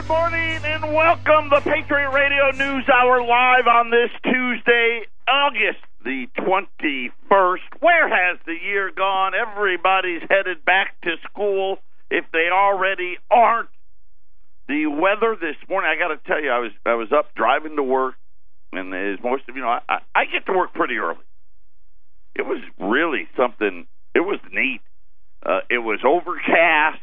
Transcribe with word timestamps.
Good 0.00 0.08
morning 0.08 0.64
and 0.64 0.94
welcome 0.94 1.50
the 1.50 1.60
Patriot 1.60 2.08
Radio 2.08 2.52
News 2.52 2.88
Hour 2.88 3.20
live 3.22 3.66
on 3.66 3.90
this 3.90 4.08
Tuesday, 4.24 5.02
August 5.28 5.84
the 6.02 6.26
21st. 6.38 7.58
Where 7.80 8.08
has 8.08 8.38
the 8.46 8.54
year 8.54 8.90
gone? 8.96 9.32
Everybody's 9.34 10.22
headed 10.22 10.64
back 10.64 10.98
to 11.02 11.16
school 11.28 11.80
if 12.10 12.24
they 12.32 12.48
already 12.50 13.18
aren't. 13.30 13.68
The 14.68 14.86
weather 14.86 15.36
this 15.38 15.56
morning, 15.68 15.90
I 15.94 15.98
got 15.98 16.14
to 16.14 16.26
tell 16.26 16.42
you, 16.42 16.50
I 16.50 16.60
was 16.60 16.72
I 16.86 16.94
was 16.94 17.12
up 17.12 17.34
driving 17.34 17.76
to 17.76 17.82
work, 17.82 18.14
and 18.72 18.94
as 18.94 19.22
most 19.22 19.50
of 19.50 19.56
you 19.56 19.60
know, 19.60 19.80
I, 19.86 19.98
I 20.14 20.24
get 20.24 20.46
to 20.46 20.56
work 20.56 20.72
pretty 20.72 20.96
early. 20.96 21.20
It 22.34 22.46
was 22.46 22.62
really 22.78 23.28
something. 23.36 23.86
It 24.14 24.20
was 24.20 24.40
neat. 24.50 24.80
Uh, 25.44 25.60
it 25.68 25.78
was 25.78 26.00
overcast, 26.06 27.02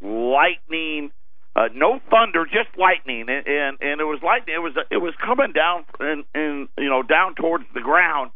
lightning 0.00 1.10
uh, 1.56 1.66
no 1.74 1.98
thunder, 2.10 2.44
just 2.46 2.70
lightning, 2.78 3.26
and, 3.28 3.46
and 3.46 3.78
and 3.80 4.00
it 4.00 4.06
was 4.06 4.20
lightning. 4.22 4.54
It 4.54 4.62
was 4.62 4.74
it 4.90 4.98
was 4.98 5.14
coming 5.18 5.52
down 5.52 5.84
and 5.98 6.24
and 6.32 6.68
you 6.78 6.88
know 6.88 7.02
down 7.02 7.34
towards 7.34 7.64
the 7.74 7.80
ground, 7.80 8.30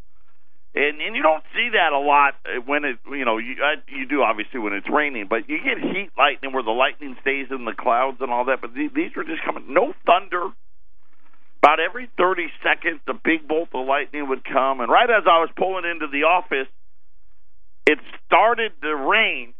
and 0.75 0.99
and 0.99 1.15
you 1.15 1.23
don't 1.23 1.43
see 1.55 1.69
that 1.71 1.93
a 1.93 1.99
lot 1.99 2.35
when 2.65 2.83
it 2.83 2.99
you 3.07 3.23
know 3.23 3.37
you 3.37 3.55
uh, 3.63 3.79
you 3.87 4.05
do 4.05 4.21
obviously 4.21 4.59
when 4.59 4.73
it's 4.73 4.89
raining, 4.91 5.27
but 5.29 5.47
you 5.47 5.59
get 5.63 5.79
heat 5.79 6.11
lightning 6.17 6.51
where 6.51 6.63
the 6.63 6.75
lightning 6.75 7.15
stays 7.21 7.47
in 7.51 7.63
the 7.63 7.71
clouds 7.71 8.17
and 8.19 8.31
all 8.31 8.45
that. 8.45 8.59
But 8.59 8.73
these, 8.75 8.91
these 8.93 9.15
were 9.15 9.23
just 9.23 9.43
coming, 9.43 9.73
no 9.73 9.93
thunder. 10.05 10.51
About 11.63 11.79
every 11.79 12.11
thirty 12.17 12.51
seconds, 12.61 12.99
a 13.07 13.13
big 13.13 13.47
bolt 13.47 13.69
of 13.73 13.87
lightning 13.87 14.27
would 14.27 14.43
come, 14.43 14.81
and 14.81 14.91
right 14.91 15.09
as 15.09 15.23
I 15.25 15.39
was 15.39 15.49
pulling 15.55 15.85
into 15.89 16.07
the 16.11 16.27
office, 16.27 16.67
it 17.87 17.97
started 18.27 18.73
to 18.83 18.93
rain, 18.93 19.53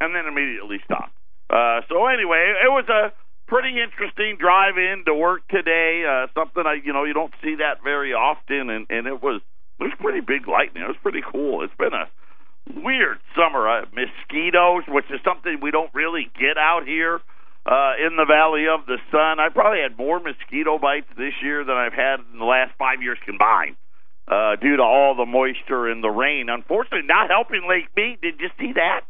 and 0.00 0.14
then 0.14 0.26
immediately 0.28 0.78
stopped. 0.84 1.16
Uh, 1.50 1.80
so 1.88 2.06
anyway, 2.06 2.54
it 2.64 2.70
was 2.70 2.88
a 2.88 3.12
pretty 3.46 3.80
interesting 3.80 4.36
drive 4.38 4.78
in 4.78 5.04
to 5.06 5.14
work 5.14 5.46
today. 5.48 6.04
Uh, 6.04 6.26
something 6.34 6.64
I, 6.66 6.80
you 6.84 6.92
know, 6.92 7.04
you 7.04 7.14
don't 7.14 7.34
see 7.42 7.56
that 7.56 7.82
very 7.82 8.12
often, 8.12 8.70
and 8.70 8.86
and 8.88 9.06
it 9.06 9.22
was 9.22 9.40
it 9.80 9.84
was 9.84 9.92
pretty 10.00 10.20
big 10.20 10.48
lightning. 10.48 10.82
It 10.82 10.88
was 10.88 11.00
pretty 11.02 11.22
cool. 11.22 11.62
It's 11.62 11.76
been 11.78 11.92
a 11.92 12.08
weird 12.80 13.18
summer. 13.36 13.68
Uh, 13.68 13.84
mosquitoes, 13.92 14.84
which 14.88 15.06
is 15.10 15.20
something 15.24 15.58
we 15.60 15.70
don't 15.70 15.92
really 15.94 16.30
get 16.38 16.56
out 16.56 16.86
here 16.86 17.20
uh, 17.66 17.92
in 18.00 18.16
the 18.16 18.24
Valley 18.24 18.66
of 18.68 18.86
the 18.86 18.98
Sun. 19.10 19.40
I 19.40 19.48
probably 19.52 19.80
had 19.80 19.96
more 19.96 20.20
mosquito 20.20 20.78
bites 20.78 21.08
this 21.16 21.34
year 21.42 21.64
than 21.64 21.76
I've 21.76 21.92
had 21.92 22.20
in 22.32 22.38
the 22.38 22.44
last 22.44 22.72
five 22.78 23.02
years 23.02 23.18
combined. 23.24 23.76
Uh, 24.26 24.56
due 24.56 24.78
to 24.78 24.82
all 24.82 25.14
the 25.14 25.26
moisture 25.26 25.86
and 25.86 26.02
the 26.02 26.08
rain, 26.08 26.48
unfortunately, 26.48 27.06
not 27.06 27.28
helping 27.28 27.68
Lake 27.68 27.92
Mead. 27.94 28.22
Did 28.22 28.40
you 28.40 28.48
see 28.58 28.72
that? 28.72 29.02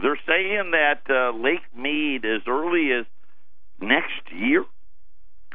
They're 0.00 0.18
saying 0.26 0.72
that 0.72 1.02
uh, 1.08 1.36
Lake 1.36 1.60
Mead, 1.76 2.24
as 2.24 2.42
early 2.46 2.92
as 2.92 3.06
next 3.80 4.32
year, 4.34 4.64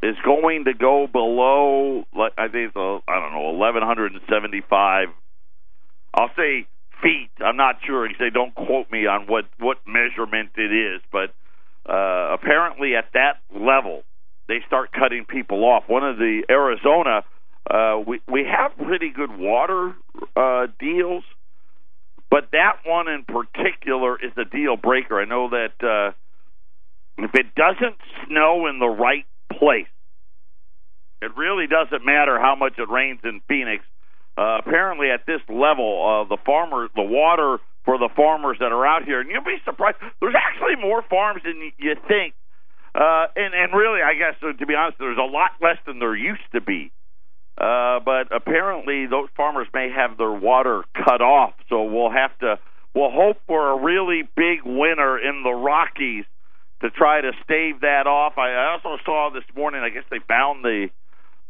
is 0.04 0.16
going 0.24 0.66
to 0.66 0.74
go 0.74 1.08
below. 1.12 2.04
I 2.38 2.48
think 2.48 2.76
a, 2.76 3.00
I 3.08 3.20
don't 3.20 3.34
know, 3.34 3.50
eleven 3.50 3.82
hundred 3.82 4.14
and 4.14 4.22
seventy-five. 4.30 5.08
I'll 6.14 6.32
say 6.38 6.68
feet. 7.02 7.30
I'm 7.44 7.58
not 7.58 7.78
sure. 7.86 8.08
Say 8.20 8.30
don't 8.32 8.54
quote 8.54 8.92
me 8.92 9.06
on 9.08 9.28
what 9.28 9.46
what 9.60 9.78
measurement 9.88 10.52
it 10.56 10.72
is, 10.72 11.02
but 11.12 11.34
uh, 11.90 12.34
apparently 12.34 12.96
at 12.96 13.06
that 13.14 13.40
level, 13.54 14.04
they 14.48 14.60
start 14.68 14.92
cutting 14.92 15.26
people 15.26 15.64
off. 15.64 15.84
One 15.88 16.04
of 16.04 16.18
the 16.18 16.44
Arizona, 16.50 17.24
uh, 17.70 18.00
we 18.06 18.22
we 18.32 18.46
have 18.46 18.78
pretty 18.78 19.10
good 19.10 19.32
water 19.38 19.96
uh, 20.36 20.68
deals 20.80 21.24
but 22.30 22.50
that 22.52 22.80
one 22.86 23.08
in 23.08 23.24
particular 23.24 24.18
is 24.18 24.32
a 24.38 24.46
deal 24.46 24.76
breaker. 24.76 25.20
I 25.20 25.26
know 25.26 25.50
that 25.50 25.74
uh, 25.82 26.12
if 27.18 27.32
it 27.34 27.56
doesn't 27.56 27.98
snow 28.28 28.68
in 28.68 28.80
the 28.80 28.88
right 28.88 29.26
place, 29.58 29.88
it 31.22 31.32
really 31.36 31.66
doesn't 31.68 32.06
matter 32.06 32.40
how 32.40 32.56
much 32.56 32.74
it 32.78 32.90
rains 32.90 33.22
in 33.24 33.42
Phoenix. 33.48 33.84
Uh, 34.38 34.60
apparently, 34.60 35.10
at 35.10 35.26
this 35.26 35.42
level, 35.50 35.98
uh, 36.06 36.30
the 36.30 36.38
farmer, 36.46 36.88
the 36.96 37.02
water 37.02 37.58
for 37.86 37.98
the 37.98 38.10
farmers 38.16 38.58
that 38.60 38.72
are 38.72 38.86
out 38.86 39.04
here, 39.04 39.20
and 39.22 39.32
you'll 39.32 39.44
be 39.44 39.58
surprised. 39.66 39.98
There's 40.22 40.36
actually 40.38 40.76
more 40.76 41.02
farms 41.10 41.42
than 41.44 41.72
you 41.80 41.96
think, 42.08 42.36
uh, 42.94 43.28
and 43.36 43.56
and 43.56 43.74
really, 43.74 44.02
I 44.02 44.14
guess 44.14 44.36
to 44.42 44.66
be 44.66 44.76
honest, 44.76 45.00
there's 45.00 45.18
a 45.18 45.26
lot 45.26 45.52
less 45.60 45.78
than 45.88 45.98
there 45.98 46.16
used 46.16 46.46
to 46.54 46.62
be. 46.62 46.92
Uh, 47.58 48.00
but 48.00 48.28
apparently, 48.32 49.08
those 49.08 49.30
farmers 49.36 49.68
may 49.74 49.90
have 49.90 50.18
their 50.18 50.32
water 50.32 50.84
cut 50.94 51.22
off, 51.22 51.54
so 51.70 51.84
we'll 51.84 52.12
have 52.12 52.38
to. 52.40 52.60
We'll 52.94 53.12
hope 53.12 53.38
for 53.48 53.72
a 53.72 53.84
really 53.84 54.24
big 54.36 54.62
winter 54.64 55.18
in 55.18 55.44
the 55.44 55.52
Rockies 55.52 56.26
to 56.82 56.90
try 56.92 57.22
to 57.22 57.32
stave 57.44 57.82
that 57.82 58.06
off. 58.06 58.38
I 58.38 58.74
also 58.74 59.02
saw 59.04 59.30
this 59.34 59.44
morning. 59.56 59.82
I 59.82 59.90
guess 59.90 60.04
they 60.10 60.20
found 60.28 60.64
the 60.64 60.90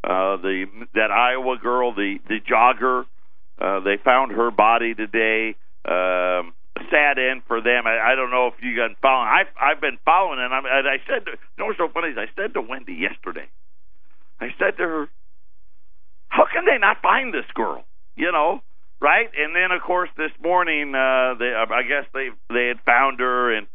uh, 0.04 0.38
the 0.38 0.66
that 0.94 1.12
Iowa 1.12 1.58
girl, 1.58 1.94
the 1.94 2.20
the 2.28 2.40
jogger. 2.40 3.06
Uh, 3.60 3.82
they 3.82 3.98
found 4.04 4.32
her 4.32 4.52
body 4.52 4.94
today. 4.94 5.56
Um, 5.84 6.54
sad 6.92 7.18
end 7.18 7.42
for 7.48 7.60
them. 7.62 7.88
I, 7.88 8.14
I 8.14 8.16
don't 8.16 8.30
know 8.30 8.48
if 8.48 8.54
you 8.62 8.76
got 8.76 8.92
following. 9.02 9.28
I've 9.28 9.52
I've 9.60 9.82
been 9.82 9.98
following, 10.06 10.40
and, 10.40 10.54
and 10.54 10.88
I 10.88 10.98
said, 11.08 11.28
you 11.28 11.58
know 11.58 11.66
what's 11.66 11.80
so 11.80 11.90
funny 11.94 12.10
is 12.10 12.18
I 12.18 12.28
said 12.36 12.54
to 12.54 12.62
Wendy 12.62 12.94
yesterday. 12.94 13.48
I 14.40 14.54
said 14.60 14.78
to 14.78 14.84
her, 14.84 15.10
they 16.78 16.86
not 16.86 17.02
find 17.02 17.34
this 17.34 17.50
girl? 17.54 17.84
You 18.16 18.32
know, 18.32 18.62
right? 19.02 19.30
And 19.38 19.56
then 19.56 19.72
of 19.72 19.82
course 19.82 20.10
this 20.18 20.32
morning, 20.42 20.94
uh, 20.94 21.36
they 21.38 21.54
I 21.54 21.84
guess 21.84 22.06
they 22.14 22.30
they 22.50 22.68
had 22.68 22.82
found 22.86 23.20
her, 23.20 23.56
and 23.56 23.68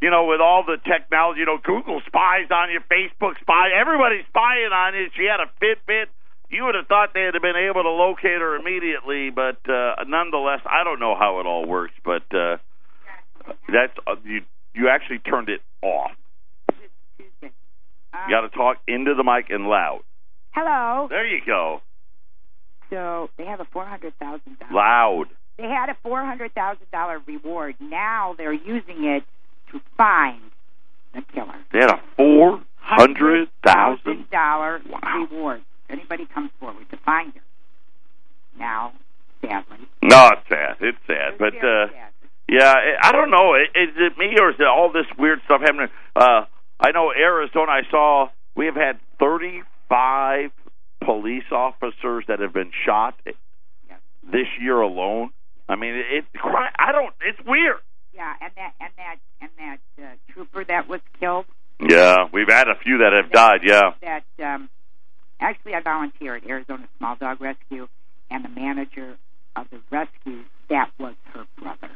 you 0.00 0.10
know, 0.10 0.26
with 0.26 0.40
all 0.40 0.62
the 0.64 0.78
technology, 0.86 1.40
you 1.40 1.46
know, 1.46 1.58
Google 1.58 2.00
spies 2.06 2.46
on 2.50 2.70
you, 2.70 2.80
Facebook 2.86 3.34
spy, 3.40 3.70
everybody's 3.74 4.26
spying 4.28 4.70
on 4.70 4.94
you. 4.94 5.06
She 5.16 5.26
had 5.26 5.40
a 5.40 5.50
Fitbit. 5.58 6.06
You 6.50 6.64
would 6.64 6.76
have 6.76 6.86
thought 6.86 7.12
they'd 7.12 7.34
have 7.34 7.42
been 7.42 7.58
able 7.58 7.82
to 7.82 7.90
locate 7.90 8.40
her 8.40 8.56
immediately, 8.56 9.30
but 9.30 9.58
uh, 9.68 9.96
nonetheless, 10.06 10.60
I 10.64 10.82
don't 10.84 11.00
know 11.00 11.14
how 11.18 11.40
it 11.40 11.46
all 11.46 11.66
works. 11.66 11.92
But 12.04 12.22
uh, 12.32 12.56
that's 13.68 13.92
uh, 14.06 14.16
you. 14.24 14.42
You 14.74 14.88
actually 14.88 15.18
turned 15.18 15.48
it 15.48 15.60
off. 15.82 16.12
You 17.42 18.30
got 18.30 18.42
to 18.42 18.48
talk 18.50 18.78
into 18.86 19.14
the 19.14 19.24
mic 19.24 19.50
and 19.50 19.66
loud. 19.66 20.00
Hello. 20.52 21.08
There 21.10 21.26
you 21.26 21.40
go. 21.44 21.82
So 22.90 23.30
they 23.36 23.44
have 23.44 23.60
a 23.60 23.64
four 23.66 23.84
hundred 23.84 24.14
thousand 24.18 24.58
dollars. 24.58 24.74
Loud. 24.74 25.24
They 25.58 25.64
had 25.68 25.88
a 25.88 25.96
four 26.02 26.24
hundred 26.24 26.54
thousand 26.54 26.90
dollar 26.90 27.20
reward. 27.26 27.74
Now 27.80 28.34
they're 28.38 28.52
using 28.52 29.04
it 29.04 29.24
to 29.72 29.80
find 29.96 30.40
the 31.14 31.22
killer. 31.34 31.54
They 31.72 31.80
had 31.80 31.90
a 31.90 32.00
four 32.16 32.62
hundred 32.78 33.48
thousand 33.64 34.30
dollar 34.30 34.80
reward. 35.14 35.62
Anybody 35.90 36.26
comes 36.26 36.50
forward 36.60 36.88
to 36.90 36.96
find 36.98 37.32
her. 37.34 37.40
Now, 38.58 38.92
sadly. 39.40 39.78
No, 40.02 40.28
it's 40.32 40.48
sad. 40.48 40.76
It's 40.80 40.98
sad, 41.06 41.32
It's 41.34 41.38
but 41.38 41.54
uh 41.56 41.88
sad. 41.88 42.12
yeah, 42.48 42.74
I 43.02 43.12
don't 43.12 43.30
know. 43.30 43.54
Is 43.54 43.90
it 43.96 44.16
me 44.18 44.36
or 44.40 44.50
is 44.50 44.56
it 44.58 44.66
all 44.66 44.90
this 44.92 45.06
weird 45.18 45.40
stuff 45.44 45.60
happening? 45.60 45.88
Uh 46.16 46.44
I 46.80 46.92
know 46.92 47.12
Arizona. 47.12 47.72
I 47.72 47.82
saw 47.90 48.28
we 48.54 48.66
have 48.66 48.76
had 48.76 48.98
thirty-five 49.18 50.50
police 51.04 51.44
officers 51.52 52.24
that 52.28 52.40
have 52.40 52.52
been 52.52 52.70
shot 52.84 53.14
this 54.30 54.46
year 54.60 54.80
alone. 54.80 55.30
I 55.68 55.76
mean, 55.76 55.94
it. 55.94 56.24
I 56.78 56.92
don't. 56.92 57.14
It's 57.20 57.38
weird. 57.46 57.76
Yeah, 58.14 58.32
and 58.40 58.52
that 58.56 58.72
and 58.80 58.90
that 58.96 59.16
and 59.40 59.50
that 59.58 59.78
uh, 60.02 60.32
trooper 60.32 60.64
that 60.64 60.88
was 60.88 61.00
killed. 61.20 61.44
Yeah, 61.80 62.26
we've 62.32 62.48
had 62.48 62.68
a 62.68 62.74
few 62.82 62.98
that 62.98 63.12
have 63.12 63.30
died. 63.30 63.60
Yeah. 63.64 63.92
That 64.02 64.24
um, 64.44 64.68
actually, 65.40 65.74
I 65.74 65.80
volunteer 65.80 66.34
at 66.36 66.46
Arizona 66.46 66.88
Small 66.98 67.16
Dog 67.16 67.40
Rescue, 67.40 67.86
and 68.30 68.44
the 68.44 68.48
manager 68.48 69.16
of 69.56 69.66
the 69.70 69.80
rescue 69.90 70.42
that 70.68 70.90
was 70.98 71.14
her 71.34 71.44
brother, 71.60 71.90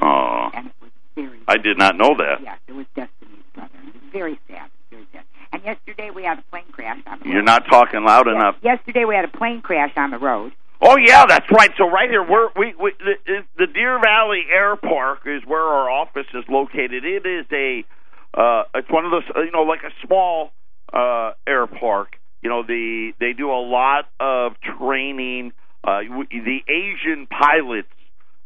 Oh, 0.00 0.50
and 0.54 0.66
it 0.68 0.72
was 0.80 0.90
very. 1.14 1.40
I 1.48 1.56
did 1.56 1.76
not 1.78 1.96
know 1.96 2.14
that. 2.18 2.38
Yes, 2.42 2.58
it 2.68 2.72
was 2.72 2.86
Destiny's 2.94 3.42
brother. 3.54 3.70
It 3.86 3.94
was 3.94 4.02
very 4.12 4.38
sad. 4.48 4.70
Very 4.90 5.06
sad. 5.12 5.24
And 5.54 5.62
yesterday 5.62 6.10
we 6.12 6.24
had 6.24 6.40
a 6.40 6.42
plane 6.50 6.64
crash 6.72 6.98
on 7.06 7.20
the 7.20 7.26
road. 7.26 7.32
You're 7.32 7.42
not 7.44 7.64
talking 7.70 8.02
loud 8.04 8.26
Yes, 8.26 8.34
enough. 8.34 8.56
Yesterday 8.60 9.04
we 9.04 9.14
had 9.14 9.24
a 9.24 9.28
plane 9.28 9.62
crash 9.62 9.92
on 9.96 10.10
the 10.10 10.18
road. 10.18 10.52
Oh 10.82 10.96
yeah, 10.96 11.24
that's 11.26 11.46
right. 11.56 11.70
So 11.78 11.88
right 11.88 12.10
here, 12.10 12.26
we're 12.28 12.48
we, 12.56 12.74
we 12.74 12.92
the, 12.98 13.44
the 13.56 13.66
Deer 13.68 14.00
Valley 14.02 14.42
Air 14.52 14.74
Park 14.74 15.20
is 15.26 15.42
where 15.46 15.62
our 15.62 15.88
office 15.88 16.26
is 16.34 16.42
located. 16.48 17.04
It 17.04 17.24
is 17.24 17.46
a 17.52 17.84
uh, 18.36 18.64
it's 18.74 18.90
one 18.90 19.04
of 19.04 19.12
those 19.12 19.22
you 19.36 19.52
know 19.52 19.62
like 19.62 19.82
a 19.84 19.92
small 20.04 20.50
uh, 20.92 21.30
air 21.46 21.68
park. 21.68 22.16
You 22.42 22.50
know 22.50 22.64
the 22.64 23.12
they 23.20 23.32
do 23.32 23.50
a 23.52 23.62
lot 23.62 24.06
of 24.18 24.54
training. 24.76 25.52
Uh, 25.84 26.00
the 26.30 26.58
Asian 26.66 27.28
pilots 27.28 27.88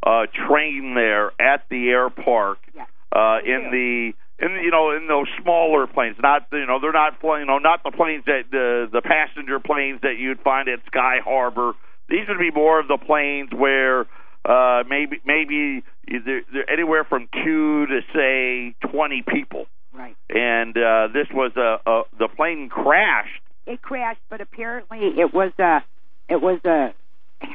uh, 0.07 0.27
train 0.47 0.93
there 0.95 1.33
at 1.41 1.63
the 1.71 1.89
air 1.89 2.11
park 2.11 2.59
Yes. 2.75 2.87
uh, 3.17 3.39
in 3.47 3.71
the 3.73 4.13
in 4.41 4.51
you 4.63 4.71
know 4.71 4.91
in 4.97 5.07
those 5.09 5.27
smaller 5.43 5.87
planes. 5.87 6.17
Not 6.23 6.47
you 6.53 6.67
know 6.67 6.79
they're 6.81 6.93
not 6.93 7.21
flying. 7.21 7.43
You 7.43 7.47
know 7.47 7.59
not 7.59 7.83
the 7.83 7.91
planes 7.91 8.25
that 8.27 8.45
the 8.51 8.89
the 8.93 9.03
passenger 9.03 9.59
planes 9.61 10.01
that 10.03 10.17
you'd 10.19 10.41
find 10.41 10.69
at 10.69 10.81
Sky 10.87 11.17
Harbor. 11.25 11.73
These 12.09 12.27
would 12.29 12.39
be 12.39 12.51
more 12.51 12.81
of 12.81 12.89
the 12.89 12.97
planes 12.99 13.51
where 13.53 14.07
uh, 14.45 14.83
maybe 14.89 15.21
maybe 15.27 15.83
they're, 16.07 16.43
they're 16.53 16.71
anywhere 16.71 17.05
from 17.05 17.29
two 17.45 17.87
to 17.87 18.01
say 18.15 18.75
twenty 18.91 19.23
people 19.27 19.67
Right. 19.93 20.17
and 20.31 20.77
uh, 20.77 21.09
this 21.13 21.27
was 21.35 21.53
a, 21.57 21.79
a 21.91 22.03
the 22.19 22.29
plane 22.29 22.69
crashed. 22.69 23.43
It 23.67 23.83
crashed, 23.83 24.21
but 24.31 24.41
apparently 24.41 25.01
it 25.19 25.35
was 25.35 25.53
a 25.59 25.83
it 26.29 26.41
was 26.41 26.61
a 26.65 26.95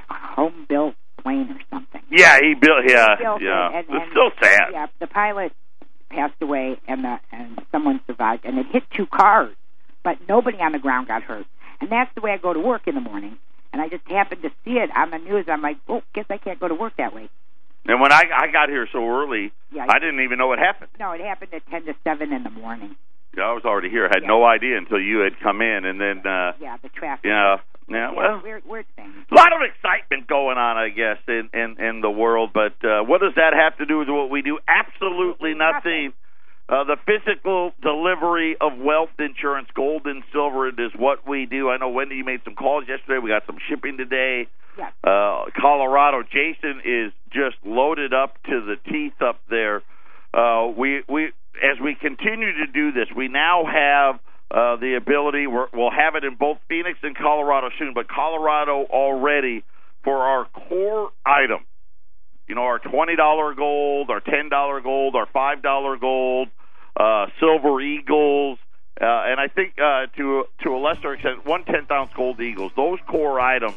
home 0.10 0.66
built 0.68 0.96
plane 1.22 1.50
or 1.52 1.60
something. 1.72 2.02
Yeah, 2.12 2.38
he 2.42 2.54
built. 2.54 2.84
Yeah, 2.86 3.16
Built 3.20 3.42
it, 3.42 3.46
yeah. 3.46 3.68
and- 3.70 3.78
it's 3.80 3.90
and- 3.90 4.12
still 4.12 4.32
sad. 4.42 4.62
Yeah, 4.72 4.86
the 5.00 5.08
pilot 5.08 5.54
passed 6.13 6.42
away, 6.42 6.77
and 6.88 7.04
the 7.04 7.19
and 7.31 7.62
someone 7.71 8.00
survived, 8.07 8.45
and 8.45 8.57
it 8.57 8.68
hit 8.68 8.83
two 8.95 9.06
cars, 9.07 9.56
but 10.04 10.18
nobody 10.30 10.57
on 10.60 10.71
the 10.71 10.80
ground 10.80 11.07
got 11.07 11.24
hurt. 11.24 11.45
And 11.81 11.89
that's 11.92 12.13
the 12.15 12.21
way 12.21 12.31
I 12.31 12.38
go 12.38 12.54
to 12.54 12.60
work 12.60 12.88
in 12.88 12.95
the 12.95 13.01
morning. 13.01 13.38
And 13.74 13.81
I 13.81 13.89
just 13.89 14.07
happened 14.07 14.44
to 14.44 14.50
see 14.63 14.77
it 14.77 14.89
on 14.95 15.10
the 15.10 15.18
news. 15.18 15.45
I'm 15.48 15.62
like, 15.62 15.77
oh, 15.89 16.04
guess 16.13 16.25
I 16.30 16.38
can't 16.38 16.60
go 16.60 16.68
to 16.68 16.75
work 16.75 16.94
that 16.98 17.13
way. 17.15 17.27
And 17.86 18.00
when 18.00 18.13
I 18.13 18.21
I 18.36 18.48
got 18.51 18.69
here 18.69 18.88
so 18.94 19.00
early, 19.07 19.51
Yeah, 19.71 19.86
I 19.89 20.00
didn't 20.00 20.21
even 20.21 20.38
know 20.38 20.48
what 20.48 20.60
happened. 20.60 20.92
no, 21.00 21.12
it 21.12 21.21
happened 21.21 21.54
at 21.54 21.65
ten 21.69 21.83
to 21.86 21.95
seven 22.04 22.31
in 22.31 22.44
the 22.44 22.50
morning. 22.51 22.95
Yeah, 23.36 23.45
I 23.45 23.54
was 23.54 23.65
already 23.65 23.89
here. 23.89 24.06
I 24.06 24.10
had 24.13 24.21
Yeah. 24.21 24.27
no 24.27 24.45
idea 24.45 24.77
until 24.77 25.00
you 25.01 25.19
had 25.19 25.39
come 25.39 25.62
in, 25.62 25.86
and 25.86 26.00
then 26.00 26.19
uh, 26.25 26.54
Yeah, 26.62 26.77
the 26.81 26.89
traffic. 26.89 27.25
yeah, 27.25 27.57
yeah. 27.90 28.12
Well, 28.16 28.42
weird, 28.44 28.64
weird 28.66 28.86
thing. 28.96 29.14
a 29.32 29.36
lot 29.36 29.54
of 29.54 29.60
excitement 29.62 30.28
going 30.28 30.58
on, 30.58 30.78
I 30.78 30.90
guess, 30.90 31.18
in 31.28 31.50
in, 31.54 31.76
in 31.80 32.02
the 32.02 32.10
world. 32.10 32.52
But 32.54 32.74
uh, 32.84 33.04
what 33.04 33.22
does 33.22 33.34
that 33.36 33.54
have 33.54 33.78
to 33.78 33.86
do 33.86 34.00
with 34.00 34.10
what 34.10 34.30
we 34.30 34.42
do? 34.42 34.60
Absolutely 34.68 35.54
nothing. 35.54 36.14
Uh, 36.70 36.86
the 36.86 36.96
physical 37.06 37.74
delivery 37.82 38.56
of 38.62 38.80
wealth 38.80 39.10
insurance, 39.20 39.68
gold 39.76 40.06
and 40.06 40.24
silver, 40.32 40.70
it 40.70 40.80
is 40.80 40.92
what 40.98 41.28
we 41.28 41.46
do. 41.46 41.70
I 41.70 41.78
know 41.78 41.90
Wendy 41.90 42.16
you 42.16 42.24
made 42.24 42.40
some 42.46 42.56
calls 42.56 42.86
yesterday. 42.88 43.20
We 43.20 43.30
got 43.30 43.46
some 43.46 43.58
shipping 43.70 43.98
today. 43.98 44.48
Yes. 44.78 44.94
Uh, 45.04 45.46
Colorado, 45.60 46.24
Jason 46.24 46.82
is 46.86 47.12
just 47.32 47.58
loaded 47.66 48.14
up 48.14 48.42
to 48.44 48.62
the 48.62 48.76
teeth 48.90 49.22
up 49.22 49.40
there. 49.50 49.84
Uh, 50.34 50.68
we 50.76 51.04
we 51.08 51.32
as 51.62 51.80
we 51.84 51.96
continue 51.96 52.54
to 52.66 52.68
do 52.68 52.92
this, 52.92 53.08
we 53.16 53.28
now 53.28 53.66
have 53.66 54.20
uh, 54.51 54.75
the 54.78 54.95
ability. 54.95 55.48
We're, 55.48 55.68
we'll 55.74 55.92
have 55.92 56.16
it 56.16 56.24
in 56.24 56.36
both 56.36 56.57
Phoenix 56.69 57.00
and 57.04 57.16
Colorado 57.16 57.69
soon, 57.78 57.94
but 57.94 58.07
Colorado 58.07 58.86
already 58.86 59.63
for 60.04 60.18
our 60.18 60.45
core 60.45 61.12
item. 61.25 61.66
You 62.48 62.56
know, 62.56 62.63
our 62.63 62.80
twenty 62.80 63.16
dollar 63.16 63.54
gold, 63.54 64.10
our 64.10 64.19
ten 64.19 64.50
dollar 64.50 64.81
gold, 64.81 65.16
our 65.16 65.28
five 65.28 65.62
dollar 65.62 65.95
gold, 65.98 66.50
uh, 66.95 67.28
silver 67.40 67.80
eagles, 67.81 68.60
uh, 69.01 69.06
and 69.06 69.40
I 69.40 69.48
think 69.48 69.80
uh, 69.80 70.07
to 70.18 70.44
to 70.63 70.75
a 70.75 70.78
lesser 70.78 71.13
extent, 71.13 71.46
one 71.46 71.63
tenth 71.63 71.89
ounce 71.89 72.12
gold 72.13 72.42
eagles. 72.42 72.74
Those 72.75 73.00
core 73.07 73.39
items, 73.39 73.75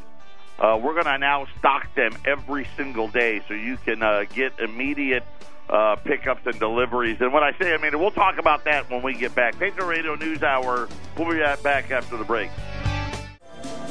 uh, 0.58 0.78
we're 0.82 0.94
going 0.94 1.04
to 1.06 1.16
now 1.18 1.46
stock 1.58 1.94
them 1.94 2.12
every 2.26 2.66
single 2.76 3.08
day, 3.08 3.40
so 3.46 3.54
you 3.54 3.76
can 3.76 4.02
uh, 4.02 4.24
get 4.34 4.58
immediate 4.58 5.22
uh, 5.68 5.96
pickups 5.96 6.42
and 6.46 6.58
deliveries. 6.58 7.18
And 7.20 7.32
when 7.32 7.42
I 7.42 7.52
say, 7.58 7.74
I 7.74 7.78
mean, 7.78 7.98
we'll 7.98 8.10
talk 8.10 8.38
about 8.38 8.64
that 8.64 8.88
when 8.90 9.02
we 9.02 9.14
get 9.14 9.34
back. 9.34 9.58
Patriot 9.58 9.86
Radio 9.86 10.14
News 10.14 10.42
Hour. 10.42 10.88
We'll 11.16 11.30
be 11.30 11.38
back 11.62 11.90
after 11.90 12.16
the 12.16 12.24
break. 12.24 12.50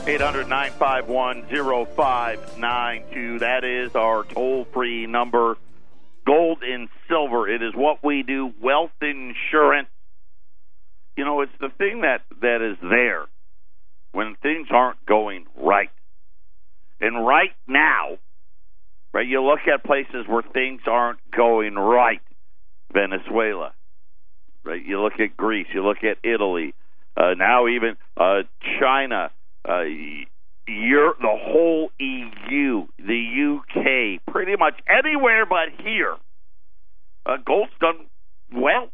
800 0.08 0.48
951 0.48 1.48
0592. 1.96 3.40
That 3.40 3.64
is 3.64 3.96
our 3.96 4.24
toll 4.24 4.66
free 4.66 5.08
number. 5.08 5.58
Gold 6.26 6.62
and 6.64 6.90
silver. 7.08 7.50
It 7.50 7.64
is 7.64 7.74
what 7.74 8.04
we 8.04 8.24
do. 8.24 8.54
Wealth 8.62 8.92
insurance. 9.02 9.90
You 11.18 11.26
know, 11.26 11.42
it's 11.42 11.58
the 11.60 11.70
thing 11.70 12.02
that, 12.02 12.22
that 12.42 12.62
is 12.62 12.78
there 12.82 13.26
when 14.12 14.36
things 14.42 14.68
aren't 14.70 15.04
going 15.06 15.46
right. 15.56 15.90
And 17.02 17.26
right 17.26 17.54
now, 17.68 18.18
right, 19.16 19.28
you 19.28 19.42
look 19.42 19.62
at 19.74 19.86
places 19.86 20.28
where 20.28 20.44
things 20.44 20.82
aren't 20.86 21.20
going 21.32 21.76
right. 21.76 22.20
Venezuela, 22.94 23.72
right? 24.66 24.86
You 24.86 25.02
look 25.02 25.14
at 25.20 25.38
Greece, 25.38 25.68
you 25.74 25.86
look 25.86 26.04
at 26.04 26.18
Italy, 26.24 26.74
uh, 27.16 27.34
now 27.38 27.68
even 27.68 27.96
uh, 28.18 28.42
China, 28.80 29.32
uh, 29.68 29.84
Europe, 30.68 31.18
the 31.22 31.28
whole 31.28 31.92
EU, 31.98 32.86
the 33.00 33.56
UK, 33.56 34.34
pretty 34.34 34.58
much 34.58 34.74
anywhere 34.88 35.46
but 35.46 35.70
here. 35.82 36.16
Uh, 37.26 37.38
gold's 37.46 37.72
done 37.80 38.06
well. 38.54 38.84
Of 38.84 38.90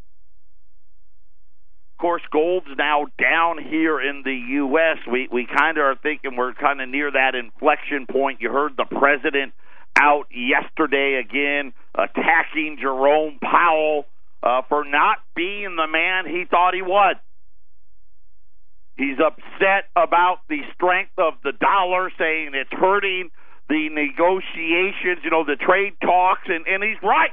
course, 2.00 2.22
gold's 2.32 2.66
now 2.78 3.06
down 3.20 3.62
here 3.62 4.00
in 4.00 4.22
the 4.24 4.34
U.S. 4.34 4.98
We 5.10 5.28
we 5.30 5.46
kind 5.46 5.78
of 5.78 5.84
are 5.84 5.96
thinking 6.02 6.36
we're 6.36 6.54
kind 6.54 6.80
of 6.80 6.88
near 6.88 7.10
that 7.10 7.34
inflection 7.34 8.06
point. 8.10 8.40
You 8.40 8.50
heard 8.50 8.72
the 8.76 8.84
president 8.84 9.52
out 10.02 10.26
yesterday 10.34 11.22
again 11.22 11.72
attacking 11.94 12.78
Jerome 12.80 13.38
Powell 13.40 14.06
uh, 14.42 14.62
for 14.68 14.84
not 14.84 15.18
being 15.36 15.76
the 15.76 15.86
man 15.86 16.26
he 16.26 16.44
thought 16.50 16.74
he 16.74 16.82
was. 16.82 17.16
He's 18.96 19.18
upset 19.18 19.88
about 19.96 20.40
the 20.48 20.60
strength 20.74 21.16
of 21.16 21.34
the 21.42 21.52
dollar, 21.52 22.10
saying 22.18 22.50
it's 22.54 22.72
hurting 22.72 23.30
the 23.68 23.88
negotiations, 23.88 25.24
you 25.24 25.30
know, 25.30 25.44
the 25.44 25.56
trade 25.56 25.94
talks, 26.02 26.42
and, 26.46 26.66
and 26.66 26.82
he's 26.82 27.00
right. 27.02 27.32